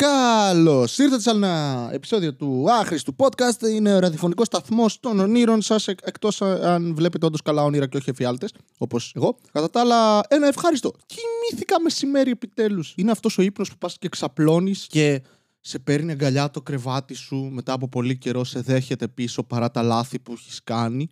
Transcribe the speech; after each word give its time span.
Καλώς 0.00 0.98
ήρθατε 0.98 1.22
σε 1.22 1.30
ένα 1.30 1.88
επεισόδιο 1.92 2.34
του 2.34 2.66
άχρηστου 2.70 3.16
podcast. 3.16 3.62
Είναι 3.70 3.94
ο 3.94 3.98
ραδιοφωνικός 3.98 4.46
σταθμός 4.46 5.00
των 5.00 5.20
ονείρων 5.20 5.62
σας, 5.62 5.88
εκτός 5.88 6.42
αν 6.42 6.94
βλέπετε 6.94 7.26
όντως 7.26 7.42
καλά 7.42 7.62
όνειρα 7.62 7.86
και 7.86 7.96
όχι 7.96 8.10
εφιάλτες, 8.10 8.52
όπως 8.78 9.12
εγώ. 9.16 9.36
Κατά 9.52 9.70
τα 9.70 9.80
άλλα, 9.80 10.20
ένα 10.28 10.46
ευχάριστο. 10.46 10.92
Κοιμήθηκα 11.06 11.80
μεσημέρι 11.80 12.30
επιτέλους. 12.30 12.94
Είναι 12.96 13.10
αυτός 13.10 13.38
ο 13.38 13.42
ύπνος 13.42 13.70
που 13.70 13.78
πας 13.78 13.98
και 13.98 14.08
ξαπλώνεις 14.08 14.86
και 14.86 15.22
σε 15.60 15.78
παίρνει 15.78 16.12
αγκαλιά 16.12 16.50
το 16.50 16.60
κρεβάτι 16.60 17.14
σου 17.14 17.36
μετά 17.36 17.72
από 17.72 17.88
πολύ 17.88 18.18
καιρό, 18.18 18.44
σε 18.44 18.60
δέχεται 18.60 19.08
πίσω 19.08 19.42
παρά 19.42 19.70
τα 19.70 19.82
λάθη 19.82 20.18
που 20.18 20.32
έχεις 20.32 20.60
κάνει 20.64 21.08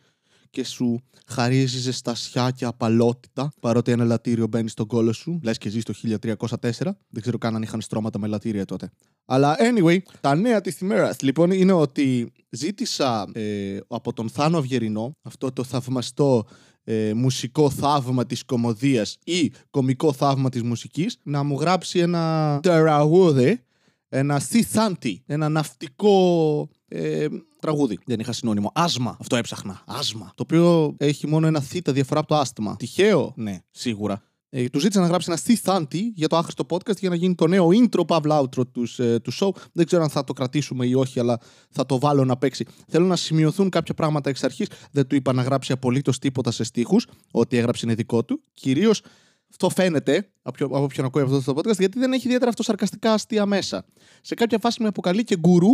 και 0.51 0.65
σου 0.65 1.01
χαρίζεις 1.27 1.81
ζεστασιά 1.81 2.51
και 2.51 2.65
απαλότητα, 2.65 3.53
παρότι 3.61 3.93
ένα 3.93 4.05
λατήριο 4.05 4.47
μπαίνει 4.47 4.69
στον 4.69 4.87
κόλο 4.87 5.13
σου. 5.13 5.41
Λες 5.43 5.59
και 5.59 5.69
ζει 5.69 5.81
το 5.83 5.95
1304. 6.19 6.71
Δεν 7.09 7.21
ξέρω 7.21 7.39
καν 7.39 7.55
αν 7.55 7.63
είχαν 7.63 7.81
στρώματα 7.81 8.19
με 8.19 8.27
λατήρια 8.27 8.65
τότε. 8.65 8.91
Αλλά 9.25 9.57
anyway, 9.59 9.99
τα 10.21 10.35
νέα 10.35 10.61
της 10.61 10.81
ημέρας 10.81 11.21
λοιπόν 11.21 11.51
είναι 11.51 11.73
ότι 11.73 12.33
ζήτησα 12.51 13.29
ε, 13.33 13.79
από 13.89 14.13
τον 14.13 14.29
Θάνο 14.29 14.59
Αυγερινό 14.59 15.17
αυτό 15.23 15.53
το 15.53 15.65
θαυμαστό 15.65 16.47
ε, 16.85 17.13
μουσικό 17.15 17.71
θαύμα 17.71 18.27
της 18.27 18.45
κομμωδίας 18.45 19.17
ή 19.25 19.53
κομικό 19.71 20.13
θαύμα 20.13 20.49
της 20.49 20.63
μουσικής 20.63 21.19
να 21.23 21.43
μου 21.43 21.61
γράψει 21.61 21.99
ένα 21.99 22.59
τραγούδι, 22.63 23.61
ένα 24.09 24.39
σιθάντι, 24.39 25.23
ένα 25.27 25.49
ναυτικό 25.49 26.69
ε, 26.89 27.27
τραγούδι. 27.61 27.99
Δεν 28.07 28.21
είχα 28.21 28.33
συνώνυμο. 28.33 28.71
Άσμα. 28.75 29.17
Αυτό 29.21 29.37
έψαχνα. 29.37 29.83
Άσμα. 29.87 30.33
Το 30.35 30.43
οποίο 30.43 30.95
έχει 30.99 31.27
μόνο 31.27 31.47
ένα 31.47 31.61
θήτα 31.61 31.93
διαφορά 31.93 32.21
από 32.21 32.29
το 32.29 32.37
άστημα. 32.37 32.77
Τυχαίο. 32.77 33.33
Ναι, 33.37 33.59
σίγουρα. 33.71 34.23
Ε, 34.51 34.69
του 34.69 34.79
ζήτησα 34.79 35.01
να 35.01 35.07
γράψει 35.07 35.31
ένα 35.31 35.57
θάντι 35.57 36.13
για 36.15 36.29
το 36.29 36.37
άχρηστο 36.37 36.67
podcast 36.69 36.97
για 36.99 37.09
να 37.09 37.15
γίνει 37.15 37.35
το 37.35 37.47
νέο 37.47 37.69
intro 37.69 38.07
παύλα 38.07 38.41
outro 38.41 38.67
τους, 38.73 38.99
ε, 38.99 39.19
του 39.19 39.33
show. 39.41 39.49
Δεν 39.73 39.87
ξέρω 39.87 40.03
αν 40.03 40.09
θα 40.09 40.25
το 40.25 40.33
κρατήσουμε 40.33 40.87
ή 40.87 40.95
όχι, 40.95 41.21
αλλά 41.21 41.39
θα 41.71 41.87
το 41.87 41.99
βάλω 41.99 42.25
να 42.25 42.37
παίξει. 42.37 42.67
Θέλω 42.89 43.07
να 43.07 43.17
σημειωθούν 43.17 43.69
κάποια 43.69 43.95
πράγματα 43.95 44.31
εξ 44.31 44.45
αρχής. 44.45 44.69
Δεν 44.91 45.07
του 45.07 45.15
είπα 45.15 45.33
να 45.33 45.43
γράψει 45.43 45.73
απολύτως 45.73 46.19
τίποτα 46.19 46.51
σε 46.51 46.65
στίχους. 46.65 47.07
Ό,τι 47.31 47.57
έγραψε 47.57 47.87
είναι 47.87 47.95
δικό 47.95 48.25
του. 48.25 48.43
Κυρίως 48.55 49.03
αυτό 49.51 49.71
φαίνεται 49.71 50.29
από 50.43 50.85
όποιον 50.85 51.07
ακούει 51.07 51.23
αυτό 51.23 51.43
το 51.43 51.61
podcast, 51.61 51.79
γιατί 51.79 51.99
δεν 51.99 52.13
έχει 52.13 52.27
ιδιαίτερα 52.27 52.51
αυτοσαρκαστικά 52.51 53.13
αστεία 53.13 53.47
μέσα. 53.47 53.85
Σε 54.21 54.35
κάποια 54.35 54.59
φάση 54.59 54.83
με 54.83 54.89
αποκαλεί 54.89 55.25
και 55.25 55.37
γκουρού. 55.37 55.71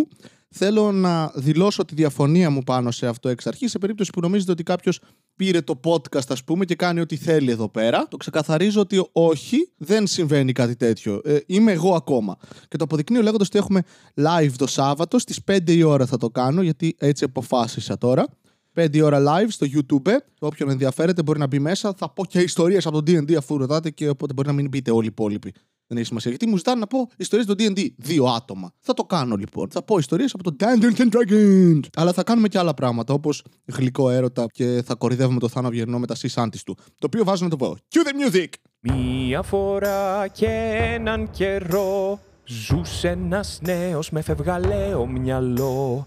Θέλω 0.56 0.92
να 0.92 1.32
δηλώσω 1.34 1.84
τη 1.84 1.94
διαφωνία 1.94 2.50
μου 2.50 2.62
πάνω 2.62 2.90
σε 2.90 3.06
αυτό 3.06 3.28
εξ 3.28 3.46
αρχής, 3.46 3.70
σε 3.70 3.78
περίπτωση 3.78 4.10
που 4.12 4.20
νομίζετε 4.20 4.52
ότι 4.52 4.62
κάποιος 4.62 5.00
πήρε 5.36 5.60
το 5.60 5.80
podcast, 5.84 6.28
ας 6.28 6.44
πούμε, 6.44 6.64
και 6.64 6.74
κάνει 6.74 7.00
ό,τι 7.00 7.16
θέλει 7.16 7.50
εδώ 7.50 7.68
πέρα. 7.68 8.08
Το 8.08 8.16
ξεκαθαρίζω 8.16 8.80
ότι 8.80 9.08
όχι, 9.12 9.72
δεν 9.76 10.06
συμβαίνει 10.06 10.52
κάτι 10.52 10.76
τέτοιο. 10.76 11.20
Ε, 11.24 11.38
είμαι 11.46 11.72
εγώ 11.72 11.94
ακόμα. 11.94 12.36
Και 12.68 12.76
το 12.76 12.84
αποδεικνύω 12.84 13.22
λέγοντας 13.22 13.46
ότι 13.46 13.58
έχουμε 13.58 13.82
live 14.14 14.52
το 14.56 14.66
Σάββατο 14.66 15.18
στις 15.18 15.40
5 15.50 15.70
η 15.70 15.82
ώρα 15.82 16.06
θα 16.06 16.16
το 16.16 16.30
κάνω, 16.30 16.62
γιατί 16.62 16.96
έτσι 16.98 17.24
αποφάσισα 17.24 17.98
τώρα. 17.98 18.26
5 18.74 19.02
ώρα 19.02 19.22
live 19.26 19.48
στο 19.48 19.66
YouTube. 19.74 20.10
Όποιον 20.40 20.70
ενδιαφέρεται 20.70 21.22
μπορεί 21.22 21.38
να 21.38 21.46
μπει 21.46 21.58
μέσα. 21.58 21.94
Θα 21.96 22.10
πω 22.10 22.24
και 22.24 22.40
ιστορίες 22.40 22.86
από 22.86 23.02
το 23.02 23.12
DD 23.12 23.34
αφού 23.34 23.58
ρωτάτε 23.58 23.90
και 23.90 24.08
οπότε 24.08 24.32
μπορεί 24.32 24.48
να 24.48 24.54
μην 24.54 24.68
μπείτε 24.68 24.90
όλοι 24.90 25.04
οι 25.04 25.08
υπόλοιποι. 25.10 25.52
Δεν 25.86 25.96
έχει 25.96 26.06
σημασία. 26.06 26.30
Γιατί 26.30 26.46
μου 26.46 26.56
ζητάνε 26.56 26.80
να 26.80 26.86
πω 26.86 27.08
ιστορίες 27.16 27.46
στο 27.46 27.54
DD. 27.58 27.86
Δύο 27.96 28.24
άτομα. 28.24 28.72
Θα 28.80 28.94
το 28.94 29.04
κάνω 29.04 29.36
λοιπόν. 29.36 29.68
Θα 29.70 29.82
πω 29.82 29.98
ιστορίες 29.98 30.34
από 30.34 30.42
το 30.42 30.56
Dungeons 30.58 31.00
and 31.00 31.08
Dragons. 31.16 31.80
Αλλά 31.94 32.12
θα 32.12 32.22
κάνουμε 32.22 32.48
και 32.48 32.58
άλλα 32.58 32.74
πράγματα 32.74 33.14
όπως 33.14 33.44
γλυκό 33.64 34.10
έρωτα 34.10 34.46
και 34.52 34.82
θα 34.84 34.94
κορυδεύουμε 34.94 35.38
το 35.38 35.48
Θάνο 35.48 35.68
Βιερνό 35.68 35.98
με 35.98 36.06
τα 36.06 36.14
σισάντη 36.14 36.58
του. 36.64 36.74
Το 36.74 37.06
οποίο 37.06 37.24
βάζω 37.24 37.44
να 37.44 37.50
το 37.50 37.56
πω. 37.56 37.76
Cue 37.76 37.98
the 38.06 38.34
music! 38.34 38.48
Μία 38.80 39.42
φορά 39.42 40.28
και 40.28 40.48
έναν 40.94 41.30
καιρό 41.30 42.20
ζούσε 42.44 43.08
ένας 43.08 43.58
νέος 43.62 44.10
με 44.10 44.20
φευγαλαίο 44.20 45.06
μυαλό 45.06 46.06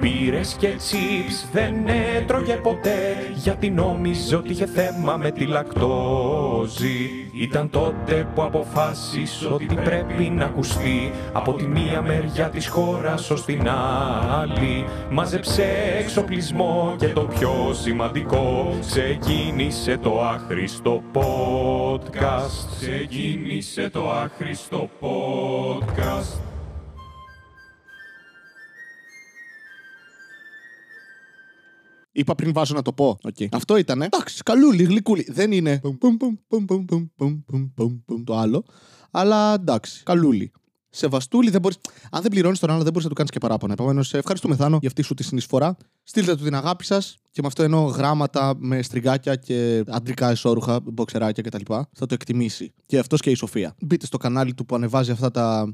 Πήρες 0.00 0.56
και 0.58 0.68
τσίπς 0.68 1.48
δεν 1.52 1.74
έτρωγε 2.16 2.54
ποτέ 2.54 3.30
γιατί 3.34 3.70
νόμιζε 3.70 4.36
ότι 4.36 4.50
είχε 4.50 4.66
θέμα 4.66 5.16
με 5.16 5.30
τη 5.30 5.46
λακτόζη. 5.46 7.10
Ήταν 7.32 7.70
τότε 7.70 8.28
που 8.34 8.42
αποφάσισε 8.42 9.46
ότι 9.52 9.74
πρέπει 9.74 10.22
να 10.22 10.44
ακουστεί 10.44 11.12
από 11.32 11.52
τη 11.52 11.66
μία 11.66 12.02
μεριά 12.02 12.48
της 12.48 12.68
χώρας 12.68 13.30
ως 13.30 13.44
την 13.44 13.68
άλλη. 14.30 14.84
Μάζεψε 15.10 15.64
εξοπλισμό 15.98 16.94
και 16.98 17.08
το 17.08 17.20
πιο 17.20 17.52
σημαντικό 17.72 18.76
ξεκίνησε 18.80 19.96
το 19.96 20.22
άχρηστο 20.22 21.02
podcast. 21.12 22.66
Ξεκίνησε 22.80 23.90
το 23.90 24.10
άχρηστο 24.10 24.90
podcast. 25.00 26.51
Είπα 32.12 32.34
πριν 32.34 32.52
βάζω 32.52 32.74
να 32.74 32.82
το 32.82 32.92
πω. 32.92 33.18
Okay. 33.22 33.46
Αυτό 33.50 33.76
ήταν. 33.76 34.02
Εντάξει, 34.02 34.42
καλούλι, 34.42 34.82
γλυκούλι. 34.82 35.26
Δεν 35.28 35.52
είναι. 35.52 35.80
Το 38.24 38.36
άλλο. 38.36 38.64
Αλλά 39.10 39.54
εντάξει, 39.54 40.02
καλούλι. 40.02 40.52
Σεβαστούλη, 40.94 41.50
δεν 41.50 41.60
μπορείς... 41.60 41.78
αν 42.10 42.22
δεν 42.22 42.30
πληρώνεις 42.30 42.58
τον 42.58 42.70
άλλο, 42.70 42.82
δεν 42.82 42.88
μπορείς 42.88 43.02
να 43.02 43.08
του 43.08 43.16
κάνεις 43.16 43.30
και 43.30 43.38
παράπονα. 43.38 43.72
Επομένως, 43.72 44.14
ευχαριστούμε 44.14 44.56
Θάνο 44.56 44.78
για 44.80 44.88
αυτή 44.88 45.02
σου 45.02 45.14
τη 45.14 45.22
συνεισφορά. 45.22 45.76
Στείλτε 46.02 46.36
του 46.36 46.44
την 46.44 46.54
αγάπη 46.54 46.84
σας 46.84 47.16
και 47.30 47.40
με 47.40 47.46
αυτό 47.46 47.62
εννοώ 47.62 47.84
γράμματα 47.84 48.54
με 48.58 48.82
στριγάκια 48.82 49.36
και 49.36 49.84
αντρικά 49.86 50.30
εσόρουχα, 50.30 50.80
μποξεράκια 50.82 51.42
κτλ. 51.42 51.72
Θα 51.92 52.06
το 52.06 52.14
εκτιμήσει. 52.14 52.72
Και 52.86 52.98
αυτός 52.98 53.20
και 53.20 53.30
η 53.30 53.34
Σοφία. 53.34 53.74
Μπείτε 53.80 54.06
στο 54.06 54.16
κανάλι 54.16 54.54
του 54.54 54.66
που 54.66 54.74
ανεβάζει 54.74 55.10
αυτά 55.10 55.30
τα 55.30 55.70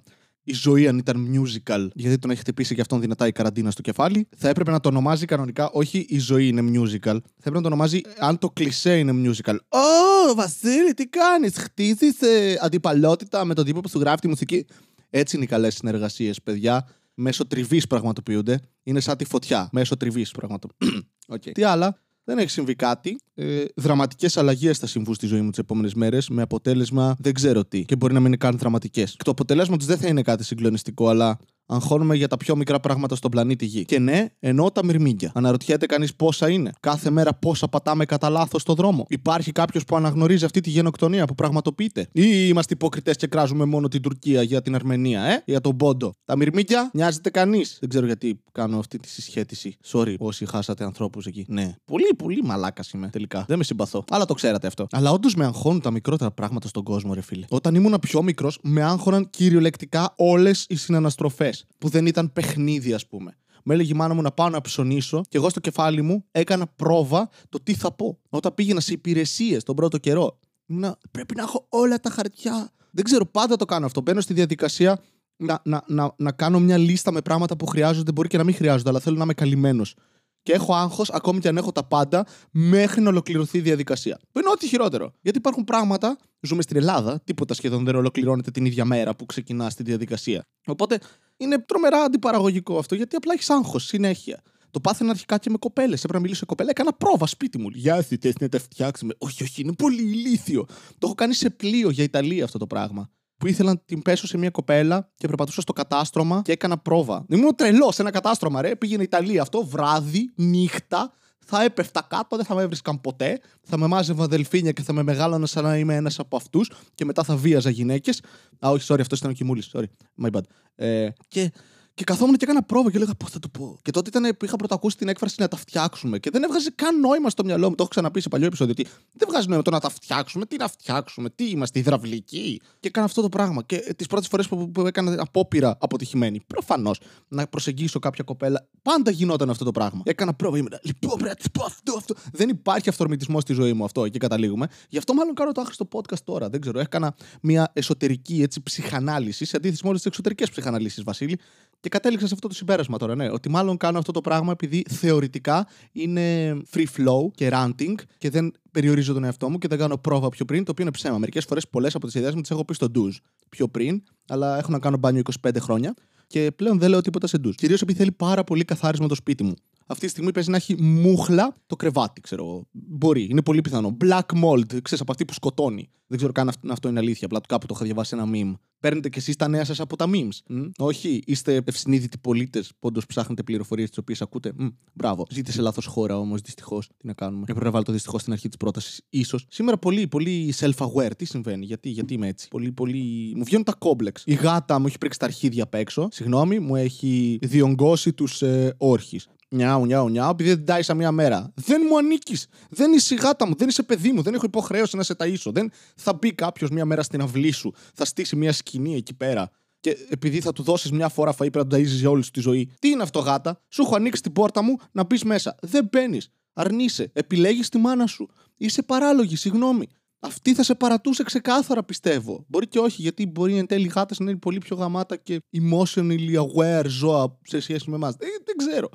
η 0.48 0.52
ζωή 0.52 0.88
αν 0.88 0.98
ήταν 0.98 1.26
musical, 1.34 1.88
γιατί 1.94 2.18
τον 2.18 2.30
έχει 2.30 2.40
χτυπήσει 2.40 2.74
και 2.74 2.80
αυτόν 2.80 3.00
δυνατά 3.00 3.26
η 3.26 3.32
καραντίνα 3.32 3.70
στο 3.70 3.82
κεφάλι, 3.82 4.28
θα 4.36 4.48
έπρεπε 4.48 4.70
να 4.70 4.80
το 4.80 4.88
ονομάζει 4.88 5.24
κανονικά, 5.24 5.70
όχι 5.70 6.06
η 6.08 6.18
ζωή 6.18 6.48
είναι 6.48 6.62
musical, 6.62 7.16
θα 7.20 7.44
έπρεπε 7.44 7.56
να 7.56 7.62
το 7.62 7.66
ονομάζει 7.66 8.00
αν 8.18 8.38
το 8.38 8.50
κλισέ 8.50 8.98
είναι 8.98 9.12
musical. 9.24 9.56
Ω, 9.68 10.34
Βασίλη, 10.34 10.94
τι 10.94 11.06
κάνεις, 11.06 11.58
χτίζει 11.58 12.06
ε, 12.20 12.54
αντιπαλότητα 12.60 13.44
με 13.44 13.54
τον 13.54 13.64
τύπο 13.64 13.80
που 13.80 13.88
σου 13.88 13.98
γράφει 13.98 14.20
τη 14.20 14.28
μουσική. 14.28 14.66
Έτσι 15.10 15.36
είναι 15.36 15.44
οι 15.44 15.48
καλές 15.48 15.74
συνεργασίες, 15.74 16.42
παιδιά. 16.42 16.88
Μέσω 17.14 17.46
τριβής 17.46 17.86
πραγματοποιούνται. 17.86 18.60
Είναι 18.82 19.00
σαν 19.00 19.16
τη 19.16 19.24
φωτιά. 19.24 19.68
Μέσω 19.72 19.96
τριβής 19.96 20.30
πραγματοποιούνται. 20.30 21.06
okay. 21.34 21.50
Τι 21.52 21.62
άλλα, 21.62 21.98
δεν 22.28 22.38
έχει 22.38 22.50
συμβεί 22.50 22.74
κάτι. 22.74 23.18
Ε, 23.34 23.64
Δραματικές 23.74 24.36
αλλαγές 24.36 24.78
θα 24.78 24.86
συμβούν 24.86 25.14
στη 25.14 25.26
ζωή 25.26 25.40
μου 25.40 25.50
τις 25.50 25.58
επόμενες 25.58 25.94
μέρες 25.94 26.28
με 26.28 26.42
αποτέλεσμα 26.42 27.16
δεν 27.18 27.34
ξέρω 27.34 27.64
τι. 27.64 27.84
Και 27.84 27.96
μπορεί 27.96 28.12
να 28.12 28.18
μην 28.18 28.28
είναι 28.28 28.36
καν 28.36 28.58
δραματικές. 28.58 29.10
Και 29.10 29.24
το 29.24 29.30
αποτέλεσμα 29.30 29.76
τους 29.76 29.86
δεν 29.86 29.98
θα 29.98 30.08
είναι 30.08 30.22
κάτι 30.22 30.44
συγκλονιστικό, 30.44 31.08
αλλά 31.08 31.38
αγχώνουμε 31.68 32.16
για 32.16 32.28
τα 32.28 32.36
πιο 32.36 32.56
μικρά 32.56 32.80
πράγματα 32.80 33.16
στον 33.16 33.30
πλανήτη 33.30 33.64
Γη. 33.64 33.84
Και 33.84 33.98
ναι, 33.98 34.26
εννοώ 34.40 34.70
τα 34.70 34.84
μυρμήγκια. 34.84 35.32
Αναρωτιέται 35.34 35.86
κανείς 35.86 36.14
πόσα 36.14 36.50
είναι. 36.50 36.72
Κάθε 36.80 37.10
μέρα 37.10 37.34
πόσα 37.34 37.68
πατάμε 37.68 38.04
κατά 38.04 38.28
λάθος 38.28 38.62
στο 38.62 38.74
δρόμο. 38.74 39.04
Υπάρχει 39.08 39.52
κάποιος 39.52 39.84
που 39.84 39.96
αναγνωρίζει 39.96 40.44
αυτή 40.44 40.60
τη 40.60 40.70
γενοκτονία 40.70 41.24
που 41.24 41.34
πραγματοποιείται; 41.34 42.08
Ή 42.12 42.22
είμαστε 42.48 42.74
υποκριτές 42.74 43.16
και 43.16 43.26
κράζουμε 43.26 43.64
μόνο 43.64 43.88
την 43.88 44.02
Τουρκία 44.02 44.42
για 44.42 44.62
την 44.62 44.74
Αρμενία, 44.74 45.22
ε; 45.22 45.42
Για 45.46 45.60
τον 45.60 45.76
Πόντο. 45.76 46.12
Τα 46.24 46.36
μυρμήγκια 46.36 46.90
νοιάζεται 46.92 47.30
κανείς. 47.30 47.76
Δεν 47.80 47.88
ξέρω 47.88 48.06
γιατί 48.06 48.40
κάνω 48.52 48.78
αυτή 48.78 48.98
τη 48.98 49.08
συσχέτιση. 49.08 49.76
Sorry, 49.92 50.14
όσοι 50.18 50.46
χάσατε 50.46 50.84
ανθρώπους 50.84 51.26
εκεί. 51.26 51.44
Ναι. 51.48 51.74
Πολύ, 51.84 52.14
πολύ 52.18 52.42
μαλάκας 52.42 52.90
είμαι 52.90 53.08
τελικά. 53.08 53.44
Δεν 53.48 53.58
με 53.58 53.64
συμπαθώ. 53.64 54.04
Αλλά 54.10 54.24
το 54.24 54.34
ξέρατε 54.34 54.66
αυτό. 54.66 54.86
Αλλά 54.90 55.10
όντως 55.10 55.34
με 55.34 55.44
αγχώνουν 55.44 55.80
τα 55.80 55.90
μικρότερα 55.90 56.30
πράγματα 56.30 56.68
στον 56.68 56.82
κόσμο, 56.82 57.14
ρε 57.14 57.20
φίλε. 57.20 57.44
Όταν 57.48 57.74
ήμουν 57.74 57.98
πιο 58.00 58.22
μικρός, 58.22 58.58
με 58.62 58.82
άγχωναν 58.82 59.30
κυριολεκτικά 59.30 60.14
όλες 60.16 60.66
οι 60.68 60.76
συναναστροφές 60.76 61.57
που 61.78 61.88
δεν 61.88 62.06
ήταν 62.06 62.32
παιχνίδι, 62.32 62.92
ας 62.92 63.06
πούμε. 63.06 63.36
Μου 63.64 63.72
έλεγε 63.72 63.92
η 63.92 63.96
μάνα 63.96 64.14
μου 64.14 64.22
να 64.22 64.32
πάω 64.32 64.48
να 64.48 64.60
ψωνίσω 64.60 65.20
και 65.28 65.36
εγώ 65.36 65.48
στο 65.48 65.60
κεφάλι 65.60 66.02
μου 66.02 66.24
έκανα 66.30 66.66
πρόβα 66.66 67.28
το 67.48 67.60
τι 67.62 67.74
θα 67.74 67.92
πω. 67.92 68.18
Όταν 68.28 68.54
πήγαινα 68.54 68.80
σε 68.80 68.92
υπηρεσίες 68.92 69.62
τον 69.62 69.76
πρώτο 69.76 69.98
καιρό. 69.98 70.38
Ήμουνα, 70.66 70.98
πρέπει 71.10 71.34
να 71.34 71.42
έχω 71.42 71.66
όλα 71.68 72.00
τα 72.00 72.10
χαρτιά. 72.10 72.70
Δεν 72.90 73.04
ξέρω, 73.04 73.26
πάντα 73.26 73.56
το 73.56 73.64
κάνω 73.64 73.86
αυτό. 73.86 74.00
Μπαίνω 74.00 74.20
στη 74.20 74.34
διαδικασία 74.34 75.00
να, 75.36 75.60
να, 75.64 75.82
να, 75.86 76.14
να 76.16 76.32
κάνω 76.32 76.60
μια 76.60 76.76
λίστα 76.76 77.12
με 77.12 77.20
πράγματα 77.20 77.56
που 77.56 77.66
χρειάζονται. 77.66 78.12
Μπορεί 78.12 78.28
και 78.28 78.36
να 78.36 78.44
μην 78.44 78.54
χρειάζονται, 78.54 78.88
αλλά 78.88 79.00
θέλω 79.00 79.16
να 79.16 79.22
είμαι 79.22 79.34
καλυμμένος 79.34 79.94
και 80.42 80.52
έχω 80.52 80.74
άγχος, 80.74 81.10
ακόμη 81.10 81.40
και 81.40 81.48
αν 81.48 81.56
έχω 81.56 81.72
τα 81.72 81.84
πάντα, 81.84 82.26
μέχρι 82.50 83.00
να 83.00 83.08
ολοκληρωθεί 83.08 83.58
η 83.58 83.60
διαδικασία. 83.60 84.20
Που 84.32 84.38
είναι 84.38 84.48
ό,τι 84.50 84.66
χειρότερο. 84.66 85.12
Γιατί 85.20 85.38
υπάρχουν 85.38 85.64
πράγματα, 85.64 86.18
ζούμε 86.40 86.62
στην 86.62 86.76
Ελλάδα, 86.76 87.20
τίποτα 87.24 87.54
σχεδόν 87.54 87.84
δεν 87.84 87.94
ολοκληρώνεται 87.94 88.50
την 88.50 88.64
ίδια 88.64 88.84
μέρα 88.84 89.16
που 89.16 89.26
ξεκινά 89.26 89.70
τη 89.70 89.82
διαδικασία. 89.82 90.46
Οπότε 90.66 90.98
είναι 91.36 91.58
τρομερά 91.58 91.98
αντιπαραγωγικό 91.98 92.78
αυτό, 92.78 92.94
γιατί 92.94 93.16
απλά 93.16 93.32
έχεις 93.32 93.50
άγχος 93.50 93.84
συνέχεια. 93.84 94.42
Το 94.70 94.80
πάθαινα 94.80 95.10
αρχικά 95.10 95.38
και 95.38 95.50
με 95.50 95.56
κοπέλες. 95.56 95.98
Έπρεπε 95.98 96.14
να 96.14 96.20
μιλήσω 96.20 96.38
σε 96.38 96.44
κοπέλα. 96.44 96.70
Έκανα 96.70 96.92
πρόβα 96.92 97.26
σπίτι 97.26 97.58
μου. 97.58 97.68
Γεια 97.68 98.02
σα, 98.02 98.28
να 98.40 98.48
τα 98.48 98.58
φτιάξουμε. 98.58 99.14
Όχι, 99.18 99.42
όχι, 99.42 99.60
είναι 99.62 99.72
πολύ 99.72 100.02
ηλίθιο. 100.02 100.64
Το 100.68 100.98
έχω 101.02 101.14
κάνει 101.14 101.34
σε 101.34 101.50
πλοίο 101.50 101.90
για 101.90 102.04
Ιταλία 102.04 102.44
αυτό 102.44 102.58
το 102.58 102.66
πράγμα. 102.66 103.10
Που 103.38 103.46
ήθελα 103.46 103.70
να 103.70 103.78
την 103.78 104.02
πέσω 104.02 104.26
σε 104.26 104.38
μια 104.38 104.50
κοπέλα 104.50 105.08
και 105.16 105.26
περπατούσα 105.26 105.60
στο 105.60 105.72
κατάστρωμα 105.72 106.42
και 106.44 106.52
έκανα 106.52 106.78
πρόβα. 106.78 107.24
Ήμουν 107.28 107.54
τρελός 107.54 107.94
σε 107.94 108.02
ένα 108.02 108.10
κατάστρωμα, 108.10 108.62
ρε. 108.62 108.76
Πήγαινε 108.76 109.02
Ιταλία 109.02 109.42
αυτό, 109.42 109.64
βράδυ, 109.64 110.32
νύχτα. 110.34 111.12
Θα 111.50 111.62
έπεφτα 111.62 112.06
κάτω, 112.08 112.36
δεν 112.36 112.44
θα 112.44 112.54
με 112.54 112.62
έβρισκαν 112.62 113.00
ποτέ. 113.00 113.40
Θα 113.62 113.78
με 113.78 113.86
μάζευα 113.86 114.26
δελφίνια 114.26 114.72
και 114.72 114.82
θα 114.82 114.92
με 114.92 115.02
μεγάλωνα 115.02 115.46
σαν 115.46 115.64
να 115.64 115.78
είμαι 115.78 115.94
ένας 115.94 116.18
από 116.18 116.36
αυτούς. 116.36 116.70
Και 116.94 117.04
μετά 117.04 117.22
θα 117.22 117.36
βίαζα 117.36 117.70
γυναίκες. 117.70 118.22
Α, 118.66 118.70
όχι, 118.70 118.86
sorry, 118.88 119.00
αυτός 119.00 119.18
ήταν 119.18 119.30
ο 119.30 119.34
Κιμούλης. 119.34 119.70
Sorry, 119.72 119.84
my 120.22 120.30
bad. 120.30 120.42
Ε, 120.74 121.08
και 121.28 121.52
και 121.98 122.04
καθόμουν 122.04 122.36
και 122.36 122.44
έκανα 122.44 122.62
πρόβα 122.62 122.90
και 122.90 122.96
έλεγα 122.96 123.14
πώς 123.14 123.30
θα 123.30 123.38
το 123.38 123.48
πω. 123.48 123.78
Και 123.82 123.90
τότε 123.90 124.18
ήταν 124.18 124.36
που 124.36 124.44
είχα 124.44 124.56
πρωτοακούσει 124.56 124.96
την 124.96 125.08
έκφραση 125.08 125.34
να 125.38 125.48
τα 125.48 125.56
φτιάξουμε. 125.56 126.18
Και 126.18 126.30
δεν 126.30 126.42
έβγαζε 126.42 126.70
καν 126.74 127.00
νόημα 127.00 127.30
στο 127.30 127.44
μυαλό 127.44 127.68
μου. 127.68 127.74
Το 127.74 127.82
έχω 127.82 127.90
ξαναπεί 127.90 128.20
σε 128.20 128.28
παλιό 128.28 128.46
επεισόδιο. 128.46 128.74
Ότι 128.78 128.86
δεν 129.12 129.28
βγάζει 129.30 129.48
νόημα 129.48 129.62
το 129.62 129.70
να 129.70 129.80
τα 129.80 129.90
φτιάξουμε. 129.90 130.46
Τι 130.46 130.56
να 130.56 130.68
φτιάξουμε, 130.68 131.30
τι 131.30 131.50
είμαστε, 131.50 131.78
υδραυλικοί. 131.78 132.60
Και 132.80 132.88
έκανα 132.88 133.06
αυτό 133.06 133.22
το 133.22 133.28
πράγμα. 133.28 133.62
Και 133.62 133.94
τις 133.96 134.06
πρώτες 134.06 134.28
φορές 134.28 134.48
που, 134.48 134.70
που 134.70 134.86
έκανα 134.86 135.14
απόπειρα 135.18 135.76
αποτυχημένη. 135.80 136.40
Προφανώς 136.46 137.00
να 137.28 137.46
προσεγγίσω 137.46 137.98
κάποια 137.98 138.24
κοπέλα. 138.24 138.68
Πάντα 138.82 139.10
γινόταν 139.10 139.50
αυτό 139.50 139.64
το 139.64 139.70
πράγμα. 139.70 140.02
Έκανα 140.04 140.34
πρόβα. 140.34 140.58
Ήμουν, 140.58 140.72
λοιπόν, 140.82 141.18
πρέπει 141.18 141.40
να 141.42 141.50
πω 141.60 141.64
αυτό, 141.64 141.94
αυτό. 141.96 142.14
Δεν 142.32 142.48
υπάρχει 142.48 142.88
αυθορμητισμός 142.88 143.42
στη 143.42 143.52
ζωή 143.52 143.72
μου 143.72 143.84
αυτό. 143.84 144.04
Εκεί 144.04 144.18
καταλήγουμε. 144.18 144.66
Γι' 144.88 144.98
αυτό 144.98 145.14
μάλλον 145.14 145.34
κάνω 145.34 145.52
το 145.52 145.60
άχρηστο 145.60 145.88
podcast 145.92 146.22
τώρα. 146.24 146.48
Δεν 146.48 146.60
ξέρω. 146.60 146.80
Έκανα 146.80 147.14
μια 147.42 147.70
εσωτερική 147.72 148.42
έτσι, 148.42 148.62
ψυχανάλυση 148.62 149.44
σε 149.44 149.56
αντίθεση 149.56 149.80
με 149.82 149.88
όλες 149.88 150.00
τις 150.00 150.10
εξωτερικές 150.10 150.50
ψυχαναλύσεις, 150.50 151.02
Βασίλη. 151.02 151.38
Και 151.80 151.88
κατέληξα 151.88 152.26
σε 152.26 152.34
αυτό 152.34 152.48
το 152.48 152.54
συμπέρασμα 152.54 152.98
τώρα, 152.98 153.14
ναι. 153.14 153.30
Ότι 153.30 153.48
μάλλον 153.48 153.76
κάνω 153.76 153.98
αυτό 153.98 154.12
το 154.12 154.20
πράγμα 154.20 154.52
επειδή 154.52 154.84
θεωρητικά 154.90 155.66
είναι 155.92 156.56
free 156.74 156.86
flow 156.96 157.30
και 157.34 157.50
ranting 157.52 157.94
και 158.18 158.30
δεν 158.30 158.52
περιορίζω 158.70 159.12
τον 159.12 159.24
εαυτό 159.24 159.50
μου 159.50 159.58
και 159.58 159.68
δεν 159.68 159.78
κάνω 159.78 159.98
πρόβα 159.98 160.28
πιο 160.28 160.44
πριν, 160.44 160.64
το 160.64 160.70
οποίο 160.70 160.84
είναι 160.84 160.92
ψέμα. 160.92 161.18
Μερικές 161.18 161.44
φορές 161.44 161.68
πολλές 161.68 161.94
από 161.94 162.06
τις 162.06 162.14
ιδέες 162.14 162.34
μου 162.34 162.40
τις 162.40 162.50
έχω 162.50 162.64
πει 162.64 162.74
στο 162.74 162.90
ντουζ 162.90 163.16
πιο 163.48 163.68
πριν, 163.68 164.02
αλλά 164.28 164.58
έχω 164.58 164.70
να 164.70 164.78
κάνω 164.78 164.96
μπάνιο 164.96 165.22
25 165.42 165.56
χρόνια 165.60 165.94
και 166.26 166.50
πλέον 166.56 166.78
δεν 166.78 166.90
λέω 166.90 167.00
τίποτα 167.00 167.26
σε 167.26 167.38
ντουζ. 167.38 167.54
Κυρίως 167.54 167.82
επειδή 167.82 167.98
θέλει 167.98 168.12
πάρα 168.12 168.44
πολύ 168.44 168.64
καθάρισμα 168.64 169.08
το 169.08 169.14
σπίτι 169.14 169.42
μου. 169.44 169.54
Αυτή 169.90 170.04
τη 170.04 170.10
στιγμή 170.10 170.32
παίζει 170.32 170.50
να 170.50 170.56
έχει 170.56 170.82
μούχλα 170.82 171.56
το 171.66 171.76
κρεβάτι, 171.76 172.20
ξέρω 172.20 172.44
εγώ. 172.44 172.66
Μπορεί, 172.72 173.26
είναι 173.30 173.42
πολύ 173.42 173.60
πιθανό. 173.60 173.96
Black 174.04 174.44
mold, 174.44 174.66
ξέρεις 174.82 175.00
από 175.00 175.10
αυτή 175.10 175.24
που 175.24 175.32
σκοτώνει. 175.32 175.90
Δεν 176.06 176.16
ξέρω 176.16 176.32
καν 176.32 176.48
αν 176.48 176.70
αυτό 176.70 176.88
είναι 176.88 176.98
αλήθεια. 176.98 177.26
Απλά 177.26 177.40
κάπου 177.48 177.66
το 177.66 177.74
είχα 177.76 177.84
διαβάσει 177.84 178.16
ένα 178.16 178.28
meme. 178.32 178.58
Παίρνετε 178.80 179.08
κι 179.08 179.18
εσείς 179.18 179.36
τα 179.36 179.48
νέα 179.48 179.64
σας 179.64 179.80
από 179.80 179.96
τα 179.96 180.06
memes. 180.12 180.52
Mm? 180.54 180.70
Όχι, 180.78 181.22
είστε 181.26 181.62
ευσυνείδητοι 181.64 182.18
πολίτες 182.18 182.68
που 182.68 182.88
όντως 182.88 183.06
ψάχνετε 183.06 183.42
πληροφορίες 183.42 183.88
τις 183.88 183.98
οποίες 183.98 184.22
ακούτε. 184.22 184.52
Mm, 184.60 184.72
μπράβο. 184.92 185.26
Ζείτε 185.30 185.52
σε 185.52 185.60
λάθος 185.60 185.86
χώρα 185.86 186.18
όμως, 186.18 186.40
δυστυχώς. 186.40 186.86
Τι 186.96 187.06
να 187.06 187.12
κάνουμε. 187.12 187.42
Έπρεπε 187.42 187.64
να 187.64 187.70
βάλω 187.70 187.84
το 187.84 187.92
δυστυχώς 187.92 188.20
στην 188.20 188.32
αρχή 188.32 188.48
της 188.48 188.56
πρότασης. 188.56 189.00
σω. 189.24 189.38
Σήμερα 189.48 189.78
πολύ, 189.78 190.08
πολύ 190.08 190.54
self-aware. 190.58 191.10
Τι 191.16 191.24
συμβαίνει, 191.24 191.64
γιατί, 191.64 191.88
γιατί 191.88 192.14
είμαι 192.14 192.28
έτσι. 192.28 192.48
Πολύ, 192.48 192.72
πολύ. 192.72 193.32
Μου 193.36 193.44
βγαίνουν 193.44 193.64
τα 193.64 193.74
κόμπλεξ. 193.78 194.22
Η 194.26 194.34
γάτα 194.34 194.78
μου 194.78 194.86
έχει 194.86 194.98
πρίξει 194.98 195.18
τα 195.18 195.24
αρχίδια 195.24 195.62
απ' 195.62 195.74
έξω. 195.74 196.08
Συγγνώμη, 196.10 196.58
μου 196.58 196.76
έχει 196.76 197.38
διονγκώσει 197.42 198.12
τους 198.12 198.42
ε, 198.42 198.74
όρχες. 198.78 199.28
Νιάου, 199.50 199.86
νιάου, 199.86 200.08
νιάου, 200.08 200.30
επειδή 200.30 200.48
δεν 200.48 200.64
τάισα 200.64 200.94
μία 200.94 201.12
μέρα. 201.12 201.52
Δεν 201.54 201.82
μου 201.88 201.98
ανήκεις. 201.98 202.46
Δεν 202.68 202.92
είσαι 202.92 203.14
η 203.14 203.16
γάτα 203.16 203.46
μου, 203.46 203.54
δεν 203.54 203.68
είσαι 203.68 203.82
παιδί 203.82 204.12
μου, 204.12 204.22
δεν 204.22 204.34
έχω 204.34 204.46
υποχρέωση 204.46 204.96
να 204.96 205.02
σε 205.02 205.14
ταΐσω. 205.18 205.50
Δεν 205.52 205.70
θα 205.96 206.12
μπει 206.12 206.32
κάποιος 206.32 206.70
μία 206.70 206.84
μέρα 206.84 207.02
στην 207.02 207.20
αυλή 207.20 207.50
σου, 207.50 207.74
θα 207.94 208.04
στήσει 208.04 208.36
μία 208.36 208.52
σκηνή 208.52 208.94
εκεί 208.94 209.14
πέρα. 209.14 209.50
Και 209.80 209.96
επειδή 210.08 210.40
θα 210.40 210.52
του 210.52 210.62
δώσεις 210.62 210.90
μια 210.90 211.08
φορά 211.08 211.32
φαΐ, 211.32 211.36
πρέπει 211.36 211.56
να 211.56 211.66
τον 211.66 211.78
ταΐζεις 211.78 211.98
για 211.98 212.10
όλη 212.10 212.24
τη 212.32 212.40
ζωή. 212.40 212.70
Τι 212.78 212.88
είναι 212.88 213.02
αυτό, 213.02 213.18
γάτα, 213.18 213.60
σου 213.68 213.82
έχω 213.82 213.96
ανοίξει 213.96 214.22
την 214.22 214.32
πόρτα 214.32 214.62
μου 214.62 214.76
να 214.92 215.04
μπει 215.04 215.18
μέσα. 215.24 215.54
Δεν 215.60 215.88
μπαίνεις. 215.92 216.30
Αρνείσαι. 216.52 217.10
Επιλέγεις 217.12 217.68
τη 217.68 217.78
μάνα 217.78 218.06
σου. 218.06 218.28
Είσαι 218.56 218.82
παράλογη, 218.82 219.36
συγγνώμη. 219.36 219.86
Αυτή 220.20 220.54
θα 220.54 220.62
σε 220.62 220.74
παρατούσε 220.74 221.22
ξεκάθαρα, 221.22 221.84
πιστεύω. 221.84 222.44
Μπορεί 222.48 222.66
και 222.68 222.78
όχι, 222.78 223.02
γιατί 223.02 223.26
μπορεί 223.26 223.56
εν 223.56 223.66
τέλει 223.66 223.86
γάτες 223.86 224.18
να 224.18 224.30
είναι 224.30 224.38
πολύ 224.38 224.58
πιο 224.58 224.76
γαμάτα 224.76 225.16
και 225.16 225.40
emotionally 225.52 226.34
aware 226.34 226.86
ζώα 226.86 227.38
σε 227.42 227.60
σχέση 227.60 227.90
με 227.90 227.96
εμάς. 227.96 228.14
Δεν, 228.18 228.28
δεν 228.44 228.56
ξέρω 228.56 228.88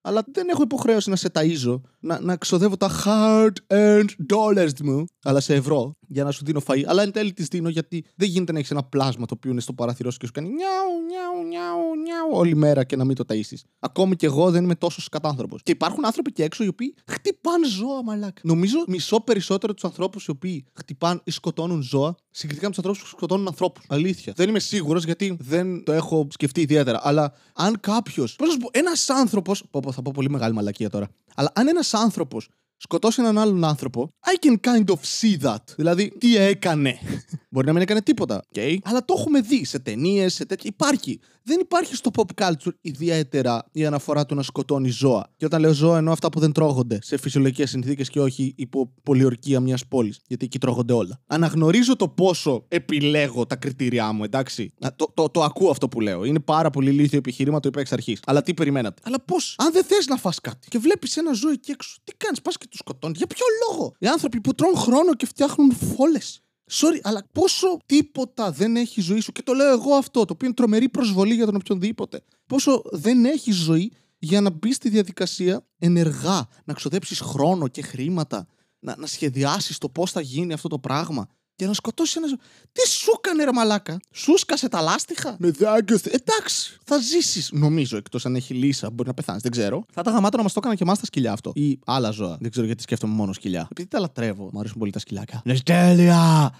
αλλά 0.00 0.22
δεν 0.32 0.48
έχω 0.48 0.62
υποχρέωση 0.62 1.10
να 1.10 1.16
σε 1.16 1.30
ταΐζω, 1.34 1.80
να, 2.00 2.20
να 2.20 2.36
ξοδεύω 2.36 2.76
τα 2.76 2.90
hard-earned 3.04 4.34
dollars 4.34 4.80
μου, 4.82 5.04
αλλά 5.22 5.40
σε 5.40 5.54
ευρώ, 5.54 5.94
για 6.12 6.24
να 6.24 6.30
σου 6.30 6.44
δίνω 6.44 6.62
φαΐ. 6.66 6.82
Αλλά 6.86 7.02
εν 7.02 7.12
τέλει 7.12 7.32
τη 7.32 7.42
δίνω 7.42 7.68
γιατί 7.68 8.04
δεν 8.14 8.28
γίνεται 8.28 8.52
να 8.52 8.58
έχεις 8.58 8.70
ένα 8.70 8.82
πλάσμα 8.82 9.26
το 9.26 9.34
οποίο 9.36 9.50
είναι 9.50 9.60
στο 9.60 9.72
παράθυρό 9.72 10.10
σου 10.10 10.18
και 10.18 10.26
σου 10.26 10.32
κάνει 10.32 10.48
νιάου, 10.48 11.04
νιάου, 11.08 11.48
νιάου, 11.48 11.96
νιάου 12.02 12.38
όλη 12.38 12.54
μέρα 12.54 12.84
και 12.84 12.96
να 12.96 13.04
μην 13.04 13.16
το 13.16 13.24
ταΐσεις. 13.28 13.60
Ακόμη 13.78 14.16
και 14.16 14.26
εγώ 14.26 14.50
δεν 14.50 14.64
είμαι 14.64 14.74
τόσο 14.74 15.00
σκατάνθρωπο. 15.00 15.56
Και 15.62 15.72
υπάρχουν 15.72 16.04
άνθρωποι 16.04 16.32
και 16.32 16.42
έξω 16.42 16.64
οι 16.64 16.68
οποίοι 16.68 16.94
χτυπάνε 17.06 17.66
ζώα, 17.66 18.02
μαλάκα. 18.04 18.40
Νομίζω 18.44 18.84
μισό 18.86 19.20
περισσότερο 19.20 19.74
τους 19.74 19.84
ανθρώπους 19.84 20.24
οι 20.24 20.30
οποίοι 20.30 20.64
χτυπάνε 20.72 21.20
ή 21.24 21.30
σκοτώνουν 21.30 21.82
ζώα 21.82 22.14
συγκριτικά 22.30 22.66
με 22.66 22.74
τους 22.74 22.78
ανθρώπους 22.78 23.02
που 23.10 23.16
σκοτώνουν 23.16 23.46
ανθρώπους. 23.46 23.84
Αλήθεια. 23.88 24.32
Δεν 24.36 24.48
είμαι 24.48 24.58
σίγουρος 24.58 25.04
γιατί 25.04 25.36
δεν 25.40 25.84
το 25.84 25.92
έχω 25.92 26.26
σκεφτεί 26.30 26.60
ιδιαίτερα. 26.60 27.00
Αλλά 27.02 27.32
αν 27.54 27.80
κάποιο. 27.80 28.22
Πώς 28.36 28.46
να 28.46 28.52
σου 28.52 28.58
πω, 28.58 28.68
ένας 28.72 29.10
άνθρωπο. 29.10 29.52
Πω, 29.70 29.92
θα 29.92 30.02
πω 30.02 30.10
πολύ 30.14 30.30
μεγάλη 30.30 30.54
μαλακία 30.54 30.90
τώρα. 30.90 31.08
Αλλά 31.34 31.52
αν 31.54 31.68
ένας 31.68 31.94
άνθρωπος 31.94 32.48
σκοτώσει 32.82 33.20
έναν 33.20 33.38
άλλον 33.38 33.64
άνθρωπο, 33.64 34.14
I 34.26 34.46
can 34.46 34.56
kind 34.70 34.84
of 34.84 34.98
see 35.20 35.46
that. 35.46 35.64
Δηλαδή, 35.76 36.12
τι 36.18 36.36
έκανε. 36.36 36.98
Μπορεί 37.52 37.66
να 37.66 37.72
μην 37.72 37.82
έκανε 37.82 38.02
τίποτα. 38.02 38.44
Okay. 38.54 38.76
Αλλά 38.82 39.04
το 39.04 39.14
έχουμε 39.18 39.40
δει 39.40 39.64
σε 39.64 39.78
ταινίες, 39.78 40.34
σε 40.34 40.44
τέτοια. 40.46 40.70
Υπάρχει. 40.74 41.20
Δεν 41.42 41.60
υπάρχει 41.60 41.94
στο 41.94 42.10
pop 42.16 42.44
culture 42.44 42.72
ιδιαίτερα 42.80 43.68
η 43.72 43.86
αναφορά 43.86 44.26
του 44.26 44.34
να 44.34 44.42
σκοτώνει 44.42 44.88
ζώα. 44.88 45.32
Και 45.36 45.44
όταν 45.44 45.60
λέω 45.60 45.72
ζώα, 45.72 45.98
εννοώ 45.98 46.12
αυτά 46.12 46.28
που 46.28 46.40
δεν 46.40 46.52
τρώγονται 46.52 46.98
σε 47.02 47.16
φυσιολογικές 47.16 47.70
συνθήκες 47.70 48.10
και 48.10 48.20
όχι 48.20 48.54
υπό 48.56 48.92
πολιορκία 49.02 49.60
μιας 49.60 49.86
πόλης. 49.86 50.20
Γιατί 50.26 50.44
εκεί 50.44 50.58
τρώγονται 50.58 50.92
όλα. 50.92 51.20
Αναγνωρίζω 51.26 51.96
το 51.96 52.08
πόσο 52.08 52.64
επιλέγω 52.68 53.46
τα 53.46 53.56
κριτήριά 53.56 54.12
μου, 54.12 54.24
εντάξει. 54.24 54.72
Το, 54.96 55.12
το, 55.14 55.28
το, 55.28 55.42
ακούω 55.42 55.70
αυτό 55.70 55.88
που 55.88 56.00
λέω. 56.00 56.24
Είναι 56.24 56.40
πάρα 56.40 56.70
πολύ 56.70 56.90
λύθιο 56.90 57.18
επιχείρημα, 57.18 57.60
το 57.60 57.68
είπα 57.68 57.80
εξ 57.80 57.92
αρχής. 57.92 58.20
Αλλά 58.26 58.42
τι 58.42 58.54
περιμένατε; 58.54 59.02
Αλλά 59.04 59.20
πώς, 59.20 59.54
αν 59.58 59.72
δεν 59.72 59.84
θες 59.84 60.06
να 60.06 60.16
φά 60.16 60.32
κάτι 60.42 60.68
και 60.68 60.78
βλέπεις 60.78 61.16
ένα 61.16 61.32
ζώο 61.32 61.50
εκεί 61.50 61.70
έξω, 61.70 61.96
τι 62.04 62.12
κάνεις, 62.16 62.40
πας 62.40 62.58
και 62.58 62.66
του 62.70 62.76
σκοτώνει. 62.76 63.14
Για 63.16 63.26
ποιο 63.26 63.46
λόγο; 63.68 63.94
Οι 63.98 64.06
άνθρωποι 64.06 64.40
που 64.40 64.54
τρώνε 64.54 64.76
χρόνο 64.76 65.14
και 65.14 65.26
φτιάχνουν 65.26 65.72
φόλες. 65.72 66.40
Sorry, 66.70 67.00
αλλά 67.02 67.26
πόσο 67.32 67.78
τίποτα 67.86 68.50
δεν 68.52 68.76
έχει 68.76 69.00
ζωή 69.00 69.20
σου. 69.20 69.32
Και 69.32 69.42
το 69.42 69.52
λέω 69.52 69.72
εγώ 69.72 69.94
αυτό, 69.94 70.24
το 70.24 70.32
οποίο 70.32 70.46
είναι 70.46 70.56
τρομερή 70.56 70.88
προσβολή 70.88 71.34
για 71.34 71.46
τον 71.46 71.54
οποιονδήποτε. 71.54 72.22
Πόσο 72.46 72.82
δεν 72.90 73.24
έχει 73.24 73.52
ζωή 73.52 73.92
για 74.18 74.40
να 74.40 74.50
μπει 74.50 74.72
στη 74.72 74.88
διαδικασία 74.88 75.66
ενεργά, 75.78 76.48
να 76.64 76.74
ξοδέψεις 76.74 77.20
χρόνο 77.20 77.68
και 77.68 77.82
χρήματα, 77.82 78.46
να, 78.78 78.96
να 78.96 79.06
σχεδιάσεις 79.06 79.78
το 79.78 79.88
πώς 79.88 80.10
θα 80.10 80.20
γίνει 80.20 80.52
αυτό 80.52 80.68
το 80.68 80.78
πράγμα 80.78 81.28
για 81.60 81.66
να 81.66 81.74
σκοτώσει 81.74 82.20
ένα. 82.24 82.38
Τι 82.72 82.88
σου 82.88 83.12
έκανε 83.18 83.44
ρε 83.44 83.52
μαλάκα; 83.52 84.00
Σου 84.12 84.38
σκάσε 84.38 84.68
τα 84.68 84.80
λάστιχα; 84.80 85.36
Με 85.38 85.50
δάγκωθε. 85.50 86.10
Εντάξει, 86.10 86.78
θα 86.84 86.98
ζήσεις. 86.98 87.50
Νομίζω 87.52 87.96
εκτός 87.96 88.26
αν 88.26 88.34
έχει 88.34 88.54
λύσα. 88.54 88.90
Μπορεί 88.90 89.08
να 89.08 89.14
πεθάνεις. 89.14 89.42
Δεν 89.42 89.50
ξέρω. 89.50 89.84
Θα 89.92 90.02
τα 90.02 90.10
γαμάτω 90.10 90.36
να 90.36 90.42
μας 90.42 90.52
το 90.52 90.58
έκανα 90.62 90.74
και 90.74 90.82
εμάς 90.82 90.98
τα 90.98 91.06
σκυλιά 91.06 91.32
αυτό. 91.32 91.52
Ή 91.54 91.78
άλλα 91.86 92.10
ζώα. 92.10 92.36
Δεν 92.40 92.50
ξέρω 92.50 92.66
γιατί 92.66 92.82
σκέφτομαι 92.82 93.14
μόνο 93.14 93.32
σκυλιά. 93.32 93.68
Επειδή 93.70 93.88
τα 93.88 93.98
λατρεύω. 93.98 94.48
Μου 94.52 94.58
αρέσουν 94.58 94.78
πολύ 94.78 94.90
τα 94.92 94.98
σκυλιάκα. 94.98 95.42
Ναι, 95.44 95.58
τέλεια! 95.58 96.54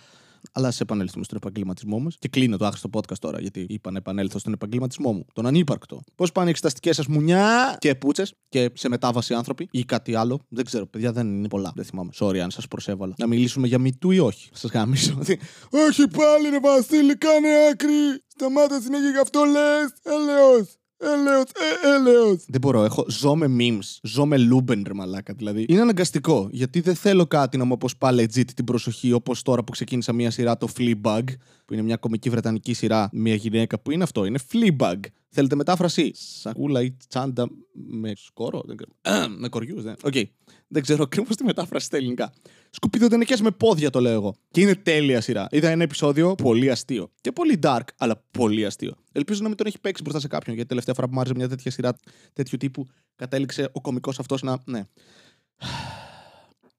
Αλλά 0.53 0.71
ας 0.71 0.83
επανέλθουμε 0.83 1.25
στον 1.25 1.37
επαγγελματισμό 1.37 1.99
μας. 1.99 2.17
Και 2.19 2.29
κλείνω 2.29 2.57
το 2.57 2.67
άχρηστο 2.67 2.89
podcast 2.93 3.19
τώρα, 3.19 3.41
γιατί 3.41 3.67
είπα 3.69 3.91
να 3.91 3.99
επανέλθω 3.99 4.39
στον 4.39 4.53
επαγγελματισμό 4.53 5.13
μου. 5.13 5.27
Τον 5.33 5.47
ανύπαρκτο. 5.47 6.01
Πώς 6.15 6.33
πάνε 6.33 6.47
οι 6.47 6.51
εξεταστικές 6.51 6.97
σας 6.97 7.07
μουνιά 7.07 7.77
και 7.79 7.95
πούτσες 7.95 8.35
και 8.49 8.71
σε 8.75 8.89
μετάβαση 8.89 9.35
άνθρωποι 9.35 9.69
ή 9.71 9.85
κάτι 9.85 10.15
άλλο. 10.15 10.41
Δεν 10.49 10.65
ξέρω, 10.65 10.87
παιδιά, 10.87 11.13
δεν 11.13 11.37
είναι 11.37 11.49
πολλά. 11.49 11.73
Δεν 11.75 11.85
θυμάμαι. 11.85 12.11
Sorry 12.19 12.39
αν 12.39 12.51
σας 12.51 12.69
προσέβαλα. 12.69 13.15
Να 13.19 13.27
μιλήσουμε 13.27 13.67
για 13.67 13.79
Me 13.79 13.92
Too 13.92 14.11
ή 14.11 14.19
όχι. 14.19 14.49
Σας 14.53 14.71
γαμήσω. 14.71 15.19
όχι 15.89 16.09
πάλι, 16.09 16.49
ρε 16.51 16.61
Βασίλη, 16.61 17.17
κάνε 17.17 17.49
άκρη. 17.71 18.25
Σταμάτα 18.27 18.81
συνέχεια 18.81 19.11
γι' 19.11 19.19
αυτό 19.19 19.45
λες. 19.45 19.93
Έλεος. 20.03 20.80
Έλεος, 21.03 21.45
ε, 21.45 21.95
έλεος. 21.95 22.45
Δεν 22.49 22.61
μπορώ, 22.61 22.85
έχω, 22.85 23.05
ζω 23.09 23.37
με 23.37 23.47
memes, 23.59 23.99
ζω 24.03 24.27
με 24.27 24.39
Λούμπεν 24.39 24.83
ρε 24.87 24.95
μαλάκα 24.95 25.33
δηλαδή. 25.37 25.67
Είναι 25.69 25.81
αναγκαστικό, 25.81 26.49
γιατί 26.51 26.81
δεν 26.81 26.95
θέλω 26.95 27.27
κάτι 27.27 27.57
να 27.57 27.65
μου 27.65 27.75
αποσπά 27.75 28.11
legit 28.13 28.51
την 28.55 28.65
προσοχή 28.65 29.13
όπως 29.13 29.43
τώρα 29.43 29.65
που 29.65 29.73
ξεκίνησα 29.73 30.13
μια 30.13 30.31
σειρά 30.31 30.57
το 30.57 30.69
Fleabag, 30.79 31.25
που 31.71 31.77
είναι 31.77 31.85
μια 31.85 31.97
κομική 31.97 32.31
βρετανική 32.31 32.73
σειρά, 32.73 33.09
μια 33.13 33.35
γυναίκα 33.35 33.81
που 33.81 33.91
είναι 33.91 34.03
αυτό, 34.03 34.25
είναι 34.25 34.39
Fleabag. 34.53 34.99
Θέλετε 35.29 35.55
μετάφραση; 35.55 36.11
Σακούλα 36.15 36.83
ή 36.83 36.97
τσάντα 37.09 37.49
με 37.73 38.13
σκόρο; 38.17 38.63
Δεν 38.67 38.77
ξέρω. 38.77 39.29
με 39.39 39.49
κοριούς, 39.49 39.83
δεν. 39.83 39.95
OK. 40.03 40.13
Okay. 40.15 40.25
Δεν 40.69 40.83
ξέρω 40.83 41.03
ακριβώς 41.03 41.37
τη 41.37 41.45
μετάφραση 41.45 41.87
στα 41.87 41.97
ελληνικά. 41.97 42.33
Σκουπιδοτενεκέ 42.71 43.35
με 43.43 43.51
πόδια 43.51 43.91
το 43.91 44.01
λέω 44.01 44.13
εγώ. 44.13 44.35
Και 44.51 44.61
είναι 44.61 44.75
τέλεια 44.75 45.21
σειρά. 45.21 45.47
Είδα 45.51 45.69
ένα 45.69 45.83
επεισόδιο 45.83 46.35
πολύ 46.35 46.71
αστείο. 46.71 47.11
Και 47.21 47.33
πολύ 47.33 47.59
dark, 47.63 47.85
αλλά 47.97 48.25
πολύ 48.31 48.67
αστείο. 48.67 48.95
Ελπίζω 49.13 49.43
να 49.43 49.49
μην 49.49 49.57
τον 49.57 49.67
έχει 49.67 49.81
παίξει 49.81 50.03
μπροστά 50.03 50.21
σε 50.21 50.29
κάποιον. 50.29 50.55
Γιατί 50.55 50.69
τελευταία 50.69 50.95
φορά 50.95 51.07
που 51.07 51.15
μου 51.15 51.21
άρεσε 51.21 51.35
μια 51.35 51.49
τέτοια 51.49 51.71
σειρά 51.71 51.97
τέτοιου 52.33 52.59
τύπου, 52.59 52.87
κατέληξε 53.17 53.69
ο 53.73 53.81
κωμικό 53.81 54.13
αυτός 54.19 54.43
να. 54.43 54.59
Ναι. 54.65 54.83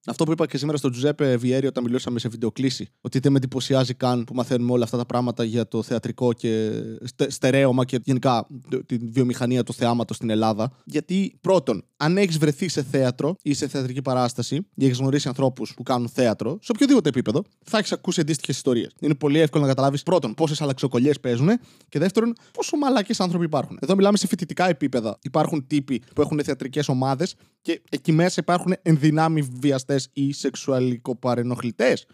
Αυτό 0.06 0.24
που 0.24 0.32
είπα 0.32 0.46
και 0.46 0.58
σήμερα 0.58 0.78
στον 0.78 0.92
Τζουζέπε 0.92 1.36
Βιέρη 1.36 1.68
όταν 1.68 1.84
μιλούσαμε 1.84 2.20
σε 2.20 2.28
βιντεοκλήση. 2.28 2.90
Ότι 3.02 3.20
δεν 3.20 3.32
με 3.32 3.38
εντυπωσιάζει 3.38 3.94
καν 3.94 4.24
που 4.24 4.34
μαθαίνουμε 4.34 4.72
όλα 4.72 4.84
αυτά 4.84 4.98
τα 4.98 5.06
πράγματα 5.06 5.44
για 5.44 5.68
το 5.68 5.84
θεατρικό 5.84 6.34
και 6.34 6.72
στε, 7.04 7.30
στερέωμα 7.30 7.86
και 7.86 8.00
γενικά 8.04 8.48
τη 8.86 8.98
βιομηχανία 8.98 9.64
του 9.64 9.74
θεάματος 9.74 10.16
στην 10.16 10.30
Ελλάδα. 10.30 10.72
Γιατί 10.86 11.38
πρώτον, 11.42 11.84
αν 11.98 12.18
έχεις 12.18 12.38
βρεθεί 12.38 12.68
σε 12.68 12.84
θέατρο 12.84 13.36
ή 13.42 13.54
σε 13.54 13.68
θεατρική 13.68 14.02
παράσταση 14.02 14.56
ή 14.76 14.86
έχεις 14.86 14.98
γνωρίσει 14.98 15.28
ανθρώπους 15.28 15.74
που 15.74 15.84
κάνουν 15.84 16.10
θέατρο, 16.10 16.58
σε 16.62 16.72
οποιοδήποτε 16.76 17.10
επίπεδο, 17.10 17.44
θα 17.66 17.78
έχεις 17.78 17.92
ακούσει 17.92 18.22
αντίστοιχες 18.22 18.56
ιστορίες. 18.56 18.92
Είναι 19.00 19.16
πολύ 19.16 19.40
εύκολο 19.40 19.64
να 19.64 19.70
καταλάβεις 19.70 20.04
πρώτον 20.04 20.34
πόσες 20.34 20.62
αλλαξοκολλιές 20.62 21.20
παίζουν 21.20 21.50
και 21.90 22.00
δεύτερον 22.00 22.34
πόσο 22.54 22.78
μαλακέ 22.78 23.14
άνθρωποι 23.18 23.46
υπάρχουν. 23.46 23.78
Εδώ 23.82 23.96
μιλάμε 23.96 24.18
σε 24.18 24.28
φοιτητικά 24.28 24.70
επίπεδα. 24.70 25.18
Υπάρχουν 25.22 25.68
τύποι 25.68 26.02
που 26.16 26.22
έχουν 26.22 26.44
θεατρικές 26.44 26.88
ομάδες 26.88 27.36
και 27.62 27.82
εκεί 27.90 28.12
μέσα 28.12 28.40
υπάρχουν 28.42 28.74
ενδυνάμει 28.82 29.42
βιαστές 29.42 30.08
ή 30.14 30.34
σεξουαλικοπαρενοχλητές. 30.34 32.06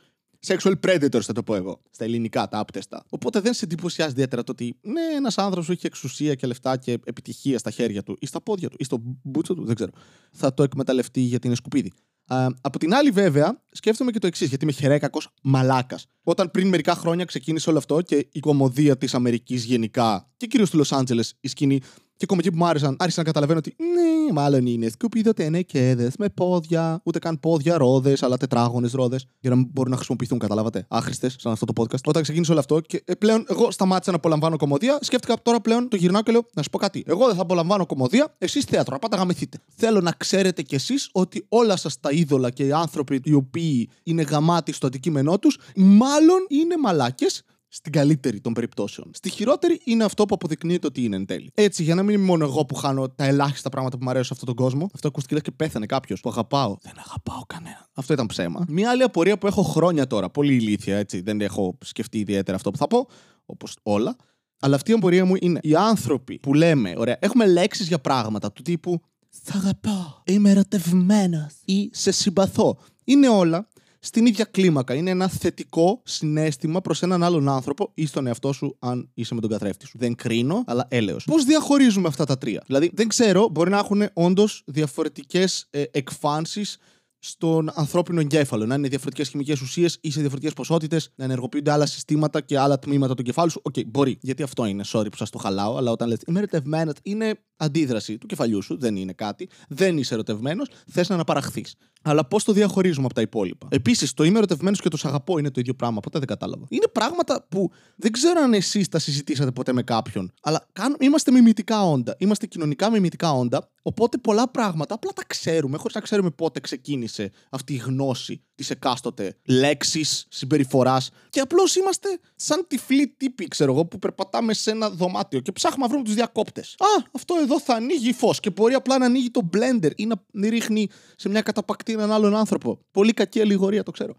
Sexual 0.46 0.74
predators, 0.86 1.22
θα 1.22 1.34
το 1.34 1.44
πω 1.44 1.56
εγώ. 1.56 1.82
Στα 1.92 2.04
ελληνικά, 2.04 2.48
τα 2.48 2.60
άπτεστα. 2.60 3.06
Οπότε 3.10 3.40
δεν 3.40 3.54
σε 3.54 3.66
εντυπωσιάζει 3.66 4.12
ιδιαίτερα 4.12 4.44
το 4.44 4.52
ότι 4.52 4.78
ναι, 4.82 5.02
ένας 5.16 5.38
άνθρωπος 5.38 5.66
που 5.66 5.72
έχει 5.72 5.86
εξουσία 5.86 6.36
και 6.36 6.48
λεφτά 6.48 6.78
και 6.78 6.92
επιτυχία 6.92 7.58
στα 7.58 7.72
χέρια 7.72 8.04
του 8.04 8.18
ή 8.20 8.26
στα 8.26 8.42
πόδια 8.42 8.70
του 8.70 8.76
ή 8.80 8.84
στο 8.84 9.02
μπούτσο 9.24 9.54
του, 9.54 9.66
δεν 9.66 9.76
ξέρω. 9.76 9.92
Θα 10.32 10.54
το 10.54 10.64
εκμεταλλευτεί 10.64 11.20
γιατί 11.20 11.48
είναι 11.48 11.56
σκουπίδι. 11.56 11.92
Α, 12.28 12.48
από 12.62 12.80
την 12.80 12.94
άλλη, 12.94 13.10
βέβαια, 13.10 13.64
σκέφτομαι 13.72 14.12
και 14.12 14.20
το 14.20 14.28
εξής, 14.28 14.50
γιατί 14.50 14.64
είμαι 14.64 14.74
χερέκακος 14.74 15.30
μαλάκας. 15.44 16.06
Όταν 16.24 16.52
πριν 16.52 16.68
μερικά 16.68 16.96
χρόνια 16.96 17.26
ξεκίνησε 17.26 17.70
όλο 17.70 17.78
αυτό 17.78 18.02
και 18.02 18.28
η 18.32 18.40
κομμωδία 18.40 18.98
της 18.98 19.14
Αμερικής 19.14 19.64
γενικά 19.64 20.32
και 20.38 20.48
κυρίως 20.48 20.70
του 20.70 20.78
Λος 20.78 20.92
Άντζελες, 20.92 21.34
η 21.40 21.48
σκηνή 21.48 21.82
και 22.18 22.26
κομικοί 22.26 22.52
που 22.52 22.58
μου 22.58 22.66
άρεσαν, 22.66 22.96
άρχισα 23.00 23.20
να 23.20 23.26
καταλαβαίνω 23.26 23.60
ότι 23.60 23.76
ναι, 23.78 24.34
μάλλον 24.34 24.66
είναι 24.66 24.90
σκουπίδο 24.90 25.34
τενεκέδε 25.34 26.12
με 26.18 26.30
πόδια, 26.30 27.02
ούτε 27.04 27.20
καν 27.20 27.40
πόδια, 27.40 27.78
ρόδες, 27.78 28.24
αλλά 28.24 28.38
τετράγωνες 28.38 28.92
ρόδες, 28.92 29.28
για 29.40 29.50
να 29.50 29.56
μπορούν 29.70 29.92
να 29.92 29.96
χρησιμοποιηθούν, 29.96 30.40
καταλάβατε. 30.40 30.86
Άχρηστες, 30.90 31.36
σαν 31.40 31.52
αυτό 31.52 31.66
το 31.66 31.74
podcast. 31.82 32.04
Όταν 32.06 32.24
ξεκίνησε 32.24 32.52
όλο 32.52 32.60
αυτό 32.60 32.80
και 32.80 33.04
ε, 33.06 33.14
πλέον 33.14 33.46
εγώ 33.50 33.72
σταμάτησα 33.72 34.12
να 34.12 34.18
απολαμβάνω 34.18 34.58
κομμωδία, 34.58 34.98
σκέφτηκα 35.02 35.36
τώρα 35.42 35.62
πλέον 35.62 35.88
το 35.88 35.96
γυρνάω 35.96 36.22
και 36.22 36.32
λέω 36.32 36.46
να 36.54 36.62
σου 36.62 36.70
πω 36.70 36.78
κάτι. 36.78 37.04
Εγώ 37.08 37.26
δεν 37.26 37.36
θα 37.36 37.42
απολαμβάνω 37.42 37.86
κομμωδία, 37.86 38.36
εσείς 38.38 38.64
θέατρο, 38.64 38.96
απάτα 38.96 39.18
γαμηθείτε. 39.18 39.58
Θέλω 39.76 40.02
να 40.02 40.12
ξέρετε 40.12 40.62
κι 40.62 40.76
εσείς 40.76 41.10
ότι 41.12 41.46
όλα 41.50 41.78
σας 41.78 42.00
τα 42.00 42.12
είδωλα 42.12 42.50
και 42.50 42.66
οι 42.66 42.72
άνθρωποι 42.72 43.22
οι 43.24 43.34
οποίοι 43.34 43.90
είναι 44.04 44.22
γαμάτοι 44.22 44.72
στο 44.72 44.88
αντικείμενό 44.88 45.40
τους, 45.40 45.60
μάλλον 45.76 46.46
είναι 46.50 46.76
μαλάκες 46.78 47.44
στην 47.68 47.92
καλύτερη 47.92 48.42
των 48.42 48.54
περιπτώσεων. 48.54 49.12
Στη 49.14 49.30
χειρότερη 49.30 49.82
είναι 49.84 50.04
αυτό 50.04 50.26
που 50.26 50.34
αποδεικνύεται 50.36 50.88
ότι 50.88 51.04
είναι 51.04 51.16
εν 51.16 51.26
τέλει. 51.26 51.52
Έτσι, 51.54 51.84
για 51.84 51.96
να 51.96 52.04
μην 52.04 52.16
είμαι 52.16 52.26
μόνο 52.26 52.46
εγώ 52.46 52.66
που 52.66 52.76
χάνω 52.76 53.10
τα 53.10 53.26
ελάχιστα 53.26 53.70
πράγματα 53.70 53.98
που 53.98 54.04
μου 54.04 54.10
αρέσουν 54.10 54.28
σε 54.28 54.34
αυτόν 54.34 54.56
τον 54.56 54.66
κόσμο, 54.66 54.90
αυτό 54.94 55.08
ακούστηκε 55.08 55.34
λες 55.34 55.44
και 55.44 55.52
πέθανε 55.52 55.86
κάποιος 55.86 56.20
που 56.20 56.30
αγαπάω. 56.30 56.78
Δεν 56.82 56.94
αγαπάω 56.98 57.42
κανέναν. 57.48 57.88
Αυτό 57.94 58.14
ήταν 58.14 58.26
ψέμα. 58.26 58.66
Μία 58.68 58.90
άλλη 58.90 59.04
απορία 59.04 59.38
που 59.38 59.48
έχω 59.48 59.62
χρόνια 59.62 60.08
τώρα, 60.08 60.30
πολύ 60.30 60.54
ηλίθια 60.54 60.98
έτσι, 60.98 61.22
δεν 61.22 61.42
έχω 61.42 61.78
σκεφτεί 61.84 62.20
ιδιαίτερα 62.20 62.58
αυτό 62.58 62.72
που 62.72 62.78
θα 62.78 62.88
πω, 62.88 63.08
όπως 63.46 63.78
όλα. 63.84 64.16
Αλλά 64.60 64.76
αυτή 64.76 64.92
η 64.92 64.94
απορία 64.94 65.26
μου 65.26 65.34
είναι 65.40 65.60
οι 65.64 65.76
άνθρωποι 65.76 66.40
που 66.40 66.54
λέμε, 66.54 66.94
ωραία, 66.98 67.18
έχουμε 67.20 67.48
λέξεις 67.48 67.88
για 67.88 68.00
πράγματα 68.00 68.52
του 68.52 68.62
τύπου 68.62 69.02
Σ' 69.44 69.56
αγαπάω, 69.56 70.22
είμαι 70.24 70.50
ερωτευμένος 70.50 71.54
ή 71.66 71.90
σε 71.94 72.12
συμπαθώ. 72.12 72.78
Είναι 73.04 73.30
όλα 73.30 73.68
στην 74.00 74.26
ίδια 74.26 74.46
κλίμακα. 74.46 74.94
Είναι 74.94 75.10
ένα 75.10 75.28
θετικό 75.28 76.02
συνέστημα 76.04 76.82
προς 76.82 77.04
έναν 77.04 77.24
άλλον 77.24 77.50
άνθρωπο 77.50 77.92
ή 77.94 78.06
στον 78.06 78.28
εαυτό 78.28 78.54
σου, 78.54 78.76
αν 78.80 79.10
είσαι 79.14 79.34
με 79.34 79.42
τον 79.42 79.50
καθρέφτη 79.50 79.86
σου. 79.86 79.98
Δεν 79.98 80.16
κρίνω, 80.16 80.64
αλλά 80.68 80.88
έλεος. 80.90 81.24
Πώς 81.24 81.44
διαχωρίζουμε 81.44 82.08
αυτά 82.08 82.26
τα 82.26 82.38
τρία; 82.38 82.64
Δηλαδή, 82.66 82.92
δεν 82.94 83.08
ξέρω, 83.08 83.50
μπορεί 83.52 83.70
να 83.70 83.78
έχουν 83.78 84.04
όντως 84.14 84.64
διαφορετικές 84.66 85.68
ε, 85.70 85.84
εκφάνσεις 85.92 86.78
στον 87.20 87.70
ανθρώπινο 87.74 88.20
εγκέφαλο. 88.20 88.66
Να 88.66 88.76
είναι 88.76 88.88
διαφορετικές 88.88 89.30
χημικές 89.30 89.62
ουσίες 89.62 89.98
ή 90.02 90.12
σε 90.12 90.20
διαφορετικές 90.20 90.54
ποσότητες, 90.54 91.12
να 91.16 91.24
ενεργοποιούνται 91.24 91.72
άλλα 91.72 91.86
συστήματα 91.86 92.42
και 92.42 92.60
άλλα 92.60 92.80
τμήματα 92.80 93.14
του 93.14 93.24
κεφάλου 93.24 93.50
σου. 93.50 93.62
OK, 93.64 93.74
okay, 93.78 93.86
μπορεί. 93.86 94.18
Γιατί 94.22 94.44
αυτό 94.44 94.66
είναι. 94.66 94.84
Sorry 94.88 95.08
που 95.12 95.18
σας 95.18 95.30
το 95.30 95.38
χαλάω, 95.38 95.78
αλλά 95.78 95.92
όταν 95.92 96.08
λέτε 96.08 96.24
Είμαι 96.28 96.40
ερωτευμένος, 96.40 96.94
είναι 97.04 97.40
αντίδραση 97.58 98.18
του 98.18 98.26
κεφαλιού 98.26 98.62
σου. 98.62 98.78
Δεν 98.78 98.96
είναι 98.96 99.14
κάτι. 99.14 99.50
Δεν 99.68 99.98
είσαι 99.98 100.14
ερωτευμένος. 100.14 100.68
Θες 100.88 101.10
να 101.10 101.16
αναπαραχθείς. 101.16 101.76
Αλλά 102.02 102.26
πώς 102.26 102.44
το 102.44 102.52
διαχωρίζουμε 102.52 103.06
από 103.06 103.14
τα 103.14 103.22
υπόλοιπα; 103.22 103.68
Επίσης, 103.72 104.14
το 104.14 104.24
είμαι 104.24 104.38
ερωτευμένος 104.38 104.82
και 104.82 104.90
το 104.90 104.98
σ' 104.98 105.06
αγαπώ 105.06 105.38
είναι 105.38 105.52
το 105.52 105.60
ίδιο 105.60 105.74
πράγμα. 105.74 106.00
Ποτέ 106.00 106.20
δεν 106.20 106.28
κατάλαβα. 106.28 106.66
Είναι 106.70 106.88
πράγματα 106.88 107.46
που 107.50 107.72
δεν 107.96 108.12
ξέρω 108.12 108.42
αν 108.42 108.54
εσείς 108.54 108.88
τα 108.90 109.00
συζητήσατε 109.00 109.52
ποτέ 109.52 109.74
με 109.74 109.84
κάποιον. 109.84 110.34
Αλλά 110.42 110.68
είμαστε 111.00 111.32
μιμητικά 111.32 111.84
όντα. 111.84 112.16
Είμαστε 112.18 112.46
κοινωνικά 112.46 112.92
μιμητικά 112.92 113.32
όντα. 113.32 113.70
Οπότε 113.82 114.18
πολλά 114.18 114.50
πράγματα 114.50 114.96
απλά 114.96 115.12
τα 115.12 115.24
ξέρουμε, 115.28 115.78
χωρίς 115.78 115.96
να 115.96 116.02
ξέρουμε 116.02 116.30
πότε 116.30 116.60
ξεκίνησε 116.60 117.32
αυτή 117.50 117.74
η 117.74 117.78
γνώση 117.78 118.42
της 118.56 118.70
εκάστοτε 118.70 119.38
λέξης, 119.46 120.26
συμπεριφοράς. 120.30 121.10
Και 121.30 121.40
απλώς 121.40 121.76
είμαστε 121.76 122.20
σαν 122.36 122.66
τυφλοί 122.68 123.08
τύποι, 123.18 123.48
ξέρω 123.48 123.74
εγώ, 123.74 123.86
που 123.86 124.00
περπατάμε 124.00 124.54
σε 124.54 124.72
ένα 124.72 124.90
δωμάτιο 124.90 125.40
και 125.40 125.52
ψάχνουμε 125.52 125.84
να 125.84 125.90
βρούμε 125.90 126.06
τους 126.06 126.14
διακόπτες. 126.14 126.76
Α, 126.80 127.04
αυτό 127.12 127.36
εδώ 127.48 127.60
θα 127.60 127.74
ανοίγει 127.74 128.14
φως 128.14 128.40
και 128.40 128.50
μπορεί 128.50 128.74
απλά 128.74 128.98
να 128.98 129.06
ανοίγει 129.06 129.30
το 129.32 129.50
blender 129.54 129.92
ή 129.96 130.06
να 130.06 130.50
ρίχνει 130.50 130.90
σε 131.16 131.30
μια 131.30 131.42
καταπακτή 131.42 131.92
έναν 131.92 132.12
άλλον 132.12 132.36
άνθρωπο. 132.36 132.80
Πολύ 132.92 133.14
κακή 133.14 133.42
αλληγορία, 133.42 133.84
το 133.84 133.92
ξέρω. 133.92 134.16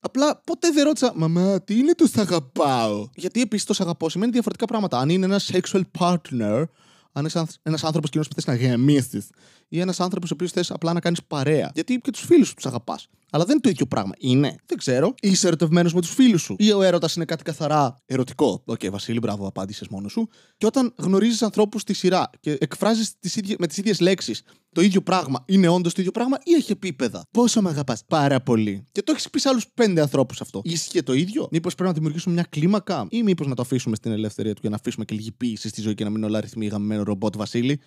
Απλά 0.00 0.40
ποτέ 0.44 0.70
δεν 0.70 0.84
ρώτησα, 0.84 1.12
Μαμά, 1.14 1.62
τι 1.62 1.78
είναι 1.78 1.92
το 1.92 2.06
σ' 2.06 2.18
αγαπάω. 2.18 3.08
Γιατί 3.14 3.40
επίσης 3.40 3.66
το 3.66 3.74
σ' 3.74 3.80
αγαπώ 3.80 4.08
σημαίνει 4.08 4.32
διαφορετικά 4.32 4.66
πράγματα. 4.66 4.98
Αν 4.98 5.08
είναι 5.08 5.24
ένας 5.24 5.50
sexual 5.52 5.82
partner, 5.98 6.64
αν 7.12 7.24
είσαι 7.24 7.44
ένας 7.62 7.84
άνθρωπος 7.84 8.10
κοινό 8.10 8.24
που 8.24 8.34
θες 8.34 8.46
να 8.46 8.54
γαμήσεις, 8.54 9.28
ή 9.68 9.80
ένας 9.80 10.00
άνθρωπος 10.00 10.30
ο 10.30 10.34
οποίος 10.34 10.52
θες 10.52 10.70
απλά 10.70 10.92
να 10.92 11.00
κάνεις 11.00 11.22
παρέα. 11.26 11.70
Γιατί 11.74 11.98
και 11.98 12.10
τους 12.10 12.24
φίλους 12.24 12.48
σου 12.48 12.54
τους 12.54 12.66
αγαπάς. 12.66 13.08
Αλλά 13.30 13.44
δεν 13.44 13.52
είναι 13.52 13.62
το 13.62 13.68
ίδιο 13.68 13.86
πράγμα. 13.86 14.12
Είναι. 14.18 14.56
Δεν 14.66 14.78
ξέρω. 14.78 15.14
Είσαι 15.20 15.46
ερωτευμένος 15.46 15.94
με 15.94 16.00
τους 16.00 16.14
φίλους 16.14 16.42
σου. 16.42 16.56
Ή 16.58 16.72
ο 16.72 16.82
έρωτας 16.82 17.14
είναι 17.14 17.24
κάτι 17.24 17.42
καθαρά 17.42 17.96
ερωτικό. 18.06 18.62
OK, 18.64 18.78
okay, 18.78 18.90
Βασίλη, 18.90 19.18
μπράβο, 19.18 19.46
απάντησες 19.46 19.88
μόνος 19.88 20.12
σου. 20.12 20.28
Και 20.56 20.66
όταν 20.66 20.94
γνωρίζεις 20.96 21.42
ανθρώπους 21.42 21.80
στη 21.80 21.92
σειρά 21.94 22.30
και 22.40 22.56
εκφράζεις 22.60 23.14
με 23.58 23.66
τις 23.66 23.76
ίδιες 23.76 24.00
λέξεις 24.00 24.42
το 24.72 24.80
ίδιο 24.80 25.02
πράγμα, 25.02 25.44
είναι 25.46 25.68
όντως 25.68 25.92
το 25.92 26.00
ίδιο 26.00 26.12
πράγμα 26.12 26.38
ή 26.42 26.54
έχει 26.54 26.72
επίπεδα; 26.72 27.24
Πόσο 27.30 27.62
με 27.62 27.68
αγαπάς; 27.68 28.04
Πάρα 28.04 28.40
πολύ. 28.40 28.84
Και 28.92 29.02
το 29.02 29.12
έχεις 29.12 29.30
πει 29.30 29.38
σε 29.38 29.48
άλλους 29.48 29.66
πέντε 29.74 30.00
ανθρώπους 30.00 30.40
αυτό. 30.40 30.60
Ίσχυε 30.64 31.02
το 31.02 31.12
ίδιο; 31.12 31.48
Μήπως 31.50 31.74
πρέπει 31.74 31.88
να 31.88 31.94
δημιουργήσουμε 31.94 32.34
μια 32.34 32.46
κλίμακα; 32.48 33.06
Ή 33.10 33.22
μήπως 33.22 33.46
να 33.46 33.54
το 33.54 33.62
αφήσουμε 33.62 33.96
στην 33.96 34.12
ελευθερία 34.12 34.54
του 34.54 34.60
και 34.60 34.68
να 34.68 34.74
αφήσουμε 34.76 35.04
και 35.04 35.14
λίγη 35.14 35.32
πίεση 35.32 35.68
στη 35.68 35.80
ζωή 35.80 35.94
και 35.94 36.04
να 36.04 36.10
μην 36.10 36.24
όλα 36.24 36.40
ρυθμοί 36.40 36.66
γαμημένο 36.66 37.02
ρομπότ 37.02 37.36
Βασίλη; 37.36 37.80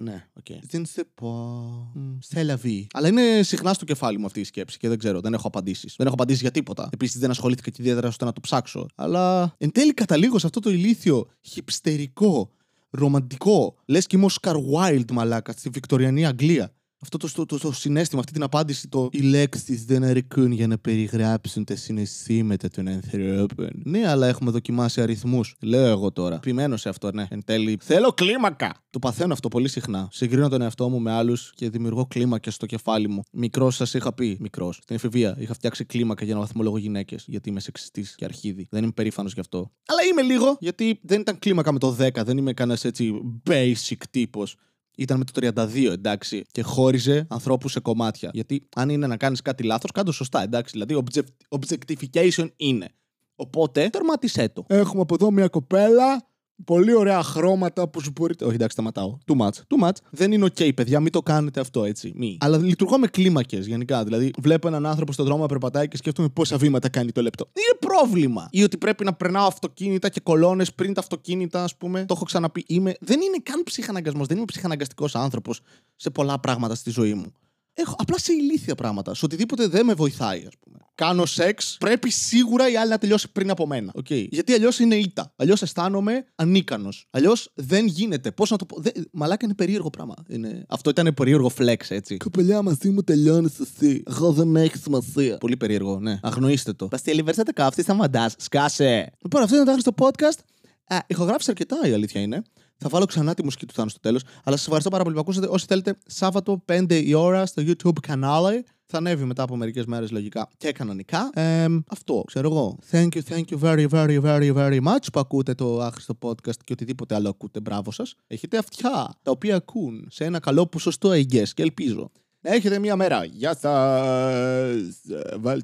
Ναι, 0.00 0.26
OK. 0.32 0.44
Okay. 0.48 0.58
Δεν 0.70 0.86
σε 0.86 1.04
πω. 1.14 1.92
Σε 2.18 2.42
λαβή. 2.42 2.86
Αλλά 2.92 3.08
είναι 3.08 3.42
συχνά 3.42 3.72
στο 3.72 3.84
κεφάλι 3.84 4.18
μου 4.18 4.26
αυτή 4.26 4.40
η 4.40 4.44
σκέψη 4.44 4.78
και 4.78 4.88
δεν 4.88 4.98
ξέρω, 4.98 5.20
δεν 5.20 5.34
έχω 5.34 5.46
απαντήσεις. 5.46 5.94
Δεν 5.96 6.06
έχω 6.06 6.14
απαντήσεις 6.14 6.42
για 6.42 6.50
τίποτα. 6.50 6.88
Επίσης 6.92 7.20
δεν 7.20 7.30
ασχολήθηκα 7.30 7.70
και 7.70 7.82
ιδιαίτερα 7.82 8.08
ώστε 8.08 8.24
να 8.24 8.32
το 8.32 8.40
ψάξω. 8.40 8.86
Αλλά 8.94 9.54
εν 9.58 9.72
τέλει 9.72 9.94
καταλήγω 9.94 10.38
σε 10.38 10.46
αυτό 10.46 10.60
το 10.60 10.70
ηλίθιο, 10.70 11.28
χιπστερικό, 11.40 12.50
ρομαντικό. 12.90 13.76
Λες 13.86 14.06
και 14.06 14.16
είμαι 14.16 14.24
ο 14.24 14.28
Σκαρ 14.28 14.56
Wild 14.74 15.10
μαλάκα 15.12 15.52
στη 15.52 15.68
Βικτοριανή 15.68 16.26
Αγγλία 16.26 16.72
αυτό 17.00 17.16
το, 17.16 17.32
το, 17.32 17.46
το, 17.46 17.58
το, 17.58 17.72
συνέστημα, 17.72 18.20
αυτή 18.20 18.32
την 18.32 18.42
απάντηση, 18.42 18.88
το 18.88 19.08
οι 19.12 19.20
λέξει 19.20 19.84
δεν 19.86 20.04
αρκούν 20.04 20.52
για 20.52 20.66
να 20.66 20.78
περιγράψουν 20.78 21.64
τα 21.64 21.76
συναισθήματα 21.76 22.68
των 22.68 22.88
ανθρώπων. 22.88 23.70
Ναι, 23.84 24.08
αλλά 24.08 24.26
έχουμε 24.26 24.50
δοκιμάσει 24.50 25.00
αριθμούς. 25.00 25.54
Λέω 25.60 25.86
εγώ 25.86 26.12
τώρα. 26.12 26.34
Επιμένω 26.34 26.76
σε 26.76 26.88
αυτό, 26.88 27.12
ναι. 27.12 27.26
Εν 27.30 27.44
τέλει, 27.44 27.78
θέλω 27.82 28.12
κλίμακα! 28.12 28.74
Το 28.90 28.98
παθαίνω 28.98 29.32
αυτό 29.32 29.48
πολύ 29.48 29.68
συχνά. 29.68 30.08
Συγκρίνω 30.12 30.48
τον 30.48 30.62
εαυτό 30.62 30.88
μου 30.88 31.00
με 31.00 31.12
άλλους 31.12 31.52
και 31.54 31.70
δημιουργώ 31.70 32.06
κλίμακες 32.06 32.54
στο 32.54 32.66
κεφάλι 32.66 33.08
μου. 33.08 33.22
Μικρός 33.32 33.74
σας 33.74 33.94
είχα 33.94 34.14
πει, 34.14 34.36
μικρός. 34.40 34.78
Στην 34.82 34.96
εφηβεία 34.96 35.36
είχα 35.38 35.54
φτιάξει 35.54 35.84
κλίμακα 35.84 36.24
για 36.24 36.34
να 36.34 36.40
βαθμολογώ 36.40 36.78
γυναίκες. 36.78 37.24
Γιατί 37.26 37.48
είμαι 37.48 37.60
σεξιστής 37.60 38.14
και 38.14 38.24
αρχίδι. 38.24 38.66
Δεν 38.70 38.82
είμαι 38.82 38.92
περήφανος 38.92 39.32
γι' 39.32 39.40
αυτό. 39.40 39.70
Αλλά 39.86 40.02
είμαι 40.10 40.22
λίγο, 40.22 40.56
γιατί 40.60 41.00
δεν 41.02 41.20
ήταν 41.20 41.38
κλίμακα 41.38 41.72
με 41.72 41.78
το 41.78 41.96
10. 42.00 42.24
Δεν 42.24 42.38
είμαι 42.38 42.52
κανένας 42.52 42.84
έτσι 42.84 43.12
basic 43.50 44.02
τύπος 44.10 44.56
ήταν 44.98 45.18
με 45.18 45.24
το 45.24 45.32
32, 45.62 45.92
εντάξει, 45.92 46.44
και 46.52 46.62
χώριζε 46.62 47.26
ανθρώπους 47.28 47.72
σε 47.72 47.80
κομμάτια. 47.80 48.30
Γιατί 48.32 48.68
αν 48.76 48.88
είναι 48.88 49.06
να 49.06 49.16
κάνεις 49.16 49.42
κάτι 49.42 49.62
λάθος, 49.62 49.90
κάτω 49.90 50.12
σωστά, 50.12 50.42
εντάξει. 50.42 50.78
Δηλαδή, 50.78 51.08
objectification 51.48 52.48
είναι. 52.56 52.88
Οπότε, 53.36 53.88
τερματισέ 53.88 54.48
το. 54.48 54.64
Έχουμε 54.68 55.00
από 55.00 55.14
εδώ 55.14 55.30
μια 55.30 55.48
κοπέλα 55.48 56.28
Πολύ 56.64 56.94
ωραία 56.94 57.22
χρώματα 57.22 57.88
που 57.88 58.00
σου 58.00 58.10
μπορείτε. 58.14 58.44
Όχι, 58.44 58.54
εντάξει, 58.54 58.72
σταματάω. 58.72 59.18
Too 59.26 59.40
much. 59.40 59.48
Too 59.48 59.86
much. 59.86 59.96
Δεν 60.10 60.32
είναι 60.32 60.46
OK, 60.46 60.74
παιδιά, 60.74 61.00
μην 61.00 61.12
το 61.12 61.22
κάνετε 61.22 61.60
αυτό 61.60 61.84
έτσι. 61.84 62.12
Μη. 62.16 62.38
Αλλά 62.40 62.56
λειτουργώ 62.56 62.98
με 62.98 63.06
κλίμακες 63.06 63.66
γενικά. 63.66 64.04
Δηλαδή, 64.04 64.30
βλέπω 64.38 64.68
έναν 64.68 64.86
άνθρωπο 64.86 65.12
στον 65.12 65.24
δρόμο 65.24 65.42
να 65.42 65.48
περπατάει 65.48 65.88
και 65.88 65.96
σκέφτομαι 65.96 66.28
πόσα 66.28 66.56
βήματα 66.56 66.88
κάνει 66.88 67.12
το 67.12 67.22
λεπτό. 67.22 67.48
Είναι 67.54 67.92
πρόβλημα. 67.92 68.48
Ή 68.50 68.62
ότι 68.62 68.76
πρέπει 68.76 69.04
να 69.04 69.14
περνάω 69.14 69.46
αυτοκίνητα 69.46 70.08
και 70.08 70.20
κολόνε 70.20 70.64
πριν 70.74 70.94
τα 70.94 71.00
αυτοκίνητα, 71.00 71.62
ας 71.62 71.76
πούμε. 71.76 72.04
Το 72.04 72.14
έχω 72.16 72.24
ξαναπεί. 72.24 72.64
Είμαι... 72.66 72.94
Δεν 73.00 73.20
είναι 73.20 73.36
καν 73.42 73.62
ψυχαναγκασμός. 73.62 74.26
Δεν 74.26 74.36
είμαι 74.36 74.46
ψυχαναγκαστικός 74.46 75.14
άνθρωπος 75.14 75.60
σε 75.96 76.10
πολλά 76.10 76.40
πράγματα 76.40 76.74
στη 76.74 76.90
ζωή 76.90 77.14
μου. 77.14 77.32
Έχω, 77.80 77.96
απλά 77.98 78.18
σε 78.18 78.32
ηλίθια 78.32 78.74
πράγματα. 78.74 79.14
Σε 79.14 79.24
οτιδήποτε 79.24 79.66
δεν 79.66 79.84
με 79.86 79.94
βοηθάει, 79.94 80.44
ας 80.46 80.54
πούμε. 80.60 80.78
Κάνω 80.94 81.26
σεξ, 81.26 81.76
πρέπει 81.80 82.10
σίγουρα 82.10 82.70
η 82.70 82.76
άλλη 82.76 82.90
να 82.90 82.98
τελειώσει 82.98 83.32
πριν 83.32 83.50
από 83.50 83.66
μένα. 83.66 83.92
Okay. 83.94 84.28
Γιατί 84.30 84.52
αλλιώς 84.52 84.78
είναι 84.78 84.94
ήττα. 84.94 85.32
Αλλιώς 85.36 85.62
αισθάνομαι 85.62 86.26
ανίκανος. 86.34 87.06
Αλλιώς 87.10 87.50
δεν 87.54 87.86
γίνεται. 87.86 88.30
Πώς 88.30 88.50
να 88.50 88.56
το 88.56 88.66
πω. 88.66 88.80
Δεν... 88.80 88.92
Μαλάκα 89.12 89.44
είναι 89.44 89.54
περίεργο 89.54 89.90
πράγμα. 89.90 90.14
Είναι... 90.28 90.64
Αυτό 90.68 90.90
ήταν 90.90 91.14
περίεργο 91.14 91.50
flex, 91.58 91.76
έτσι. 91.88 92.16
Κοπελιά 92.16 92.62
μαζί 92.62 92.90
μου 92.90 93.02
τελειώνει 93.02 93.48
εσύ. 93.60 94.02
Εγώ 94.06 94.32
δεν 94.32 94.56
έχεις 94.56 94.82
σημασία. 94.82 95.38
Πολύ 95.38 95.56
περίεργο, 95.56 95.98
ναι. 96.00 96.18
Αγνοήστε 96.22 96.72
το. 96.72 96.88
Παστέλη, 96.88 97.22
βέρσατε 97.22 97.52
καύτη, 97.52 97.82
σταματά. 97.82 98.30
Σκάσε. 98.36 99.12
Λοιπόν, 99.22 99.42
αυτό 99.42 99.62
ήταν 99.62 99.74
το 99.74 99.80
στο 99.80 99.92
podcast. 99.96 100.38
Α, 100.86 100.98
ηχογράφησε 101.06 101.50
αρκετά 101.50 101.76
η 101.88 101.92
αλήθεια 101.92 102.20
είναι. 102.20 102.42
Θα 102.78 102.88
βάλω 102.88 103.04
ξανά 103.04 103.34
τη 103.34 103.44
μουσική 103.44 103.66
του 103.66 103.74
Θάνου 103.74 103.88
στο 103.88 104.00
τέλος. 104.00 104.22
Αλλά 104.44 104.56
σας 104.56 104.64
ευχαριστώ 104.64 104.90
πάρα 104.90 105.02
πολύ 105.02 105.14
που 105.14 105.20
ακούσατε. 105.20 105.46
Όσοι 105.50 105.66
θέλετε, 105.68 105.98
Σάββατο 106.06 106.64
5 106.72 107.02
η 107.04 107.14
ώρα 107.14 107.46
στο 107.46 107.62
YouTube 107.66 108.00
κανάλι. 108.02 108.64
Θα 108.90 108.98
ανέβει 108.98 109.24
μετά 109.24 109.42
από 109.42 109.56
μερικές 109.56 109.86
μέρες 109.86 110.10
λογικά 110.10 110.48
και 110.56 110.72
κανονικά. 110.72 111.30
Ε, 111.34 111.66
αυτό, 111.90 112.22
ξέρω 112.26 112.48
εγώ. 112.50 112.78
Thank 112.90 113.08
you, 113.08 113.20
thank 113.28 113.44
you 113.50 113.58
very, 113.62 113.88
very, 113.88 114.20
very, 114.22 114.54
very 114.54 114.80
much 114.82 115.06
που 115.12 115.20
ακούτε 115.20 115.54
το 115.54 115.82
άχρηστο 115.82 116.18
podcast 116.22 116.56
και 116.64 116.72
οτιδήποτε 116.72 117.14
άλλο 117.14 117.28
ακούτε. 117.28 117.60
Μπράβο 117.60 117.92
σας. 117.92 118.14
Έχετε 118.26 118.58
αυτιά 118.58 119.14
τα 119.22 119.30
οποία 119.30 119.56
ακούν 119.56 120.06
σε 120.10 120.24
ένα 120.24 120.38
καλό 120.38 120.66
ποσοστό 120.66 121.12
εγγέ 121.12 121.42
και 121.54 121.62
ελπίζω. 121.62 122.10
Έχετε 122.40 122.78
μία 122.78 122.96
μέρα. 122.96 123.24
Γεια 123.24 123.56
σας. 123.56 125.00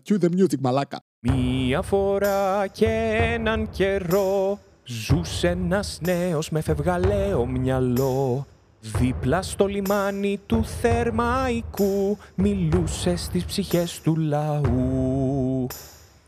Cue 0.08 0.18
the 0.20 0.28
music, 0.38 0.58
μαλάκα. 0.60 1.00
Μία 1.20 1.82
φορά 1.82 2.66
και 2.66 2.86
έναν 3.34 3.70
καιρό 3.70 4.58
Ζούσε 4.84 5.48
ένας 5.48 5.98
νέος 6.02 6.50
με 6.50 6.60
φευγαλαίο 6.60 7.46
μυαλό 7.46 8.46
Δίπλα 8.80 9.42
στο 9.42 9.66
λιμάνι 9.66 10.40
του 10.46 10.64
Θερμαϊκού 10.64 12.18
Μιλούσε 12.34 13.16
στις 13.16 13.44
ψυχές 13.44 14.00
του 14.00 14.16
λαού 14.16 15.66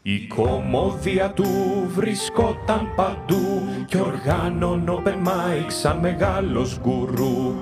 η 0.09 0.27
κομμόδια 0.27 1.31
του 1.31 1.47
βρισκόταν 1.95 2.93
παντού 2.97 3.63
και 3.87 3.99
οργάνων 3.99 4.85
open 4.89 5.27
mic 5.27 5.67
σαν 5.67 5.99
μεγάλος 5.99 6.79
γκουρού. 6.81 7.55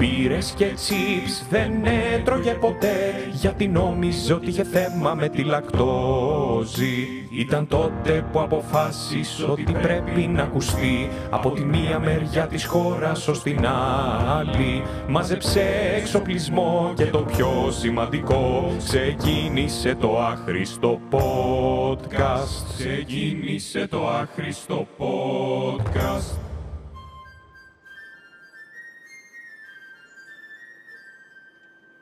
Πήρες 0.00 0.54
και 0.56 0.66
τσίπς 0.74 1.44
δεν 1.50 1.72
έτρωγε 2.14 2.52
ποτέ 2.52 2.96
γιατί 3.32 3.68
νόμιζε 3.68 4.32
ότι 4.32 4.48
είχε 4.48 4.64
θέμα 4.64 5.14
με 5.14 5.28
τη 5.28 5.42
λακτόζη. 5.42 7.06
Ήταν 7.30 7.66
τότε 7.66 8.24
που 8.32 8.40
αποφάσισε 8.40 9.44
ότι 9.44 9.72
πρέπει 9.72 10.20
να 10.20 10.42
ακουστεί 10.42 11.10
από 11.30 11.50
τη 11.50 11.64
μία 11.64 11.98
μεριά 11.98 12.46
της 12.46 12.64
χώρας 12.64 13.28
ως 13.28 13.42
την 13.42 13.66
άλλη. 14.28 14.82
Μάζεψε 15.08 15.62
εξοπλισμό 15.96 16.92
και 16.96 17.06
το 17.06 17.18
πιο 17.18 17.70
σημαντικό 17.70 18.72
ξεκίνησε 18.84 19.94
το 19.94 20.18
άχρηστο 20.18 21.00
podcast. 21.10 22.64
Ξεκίνησε 22.78 23.86
το 23.86 24.08
άχρηστο 24.08 24.86
podcast. 24.98 26.49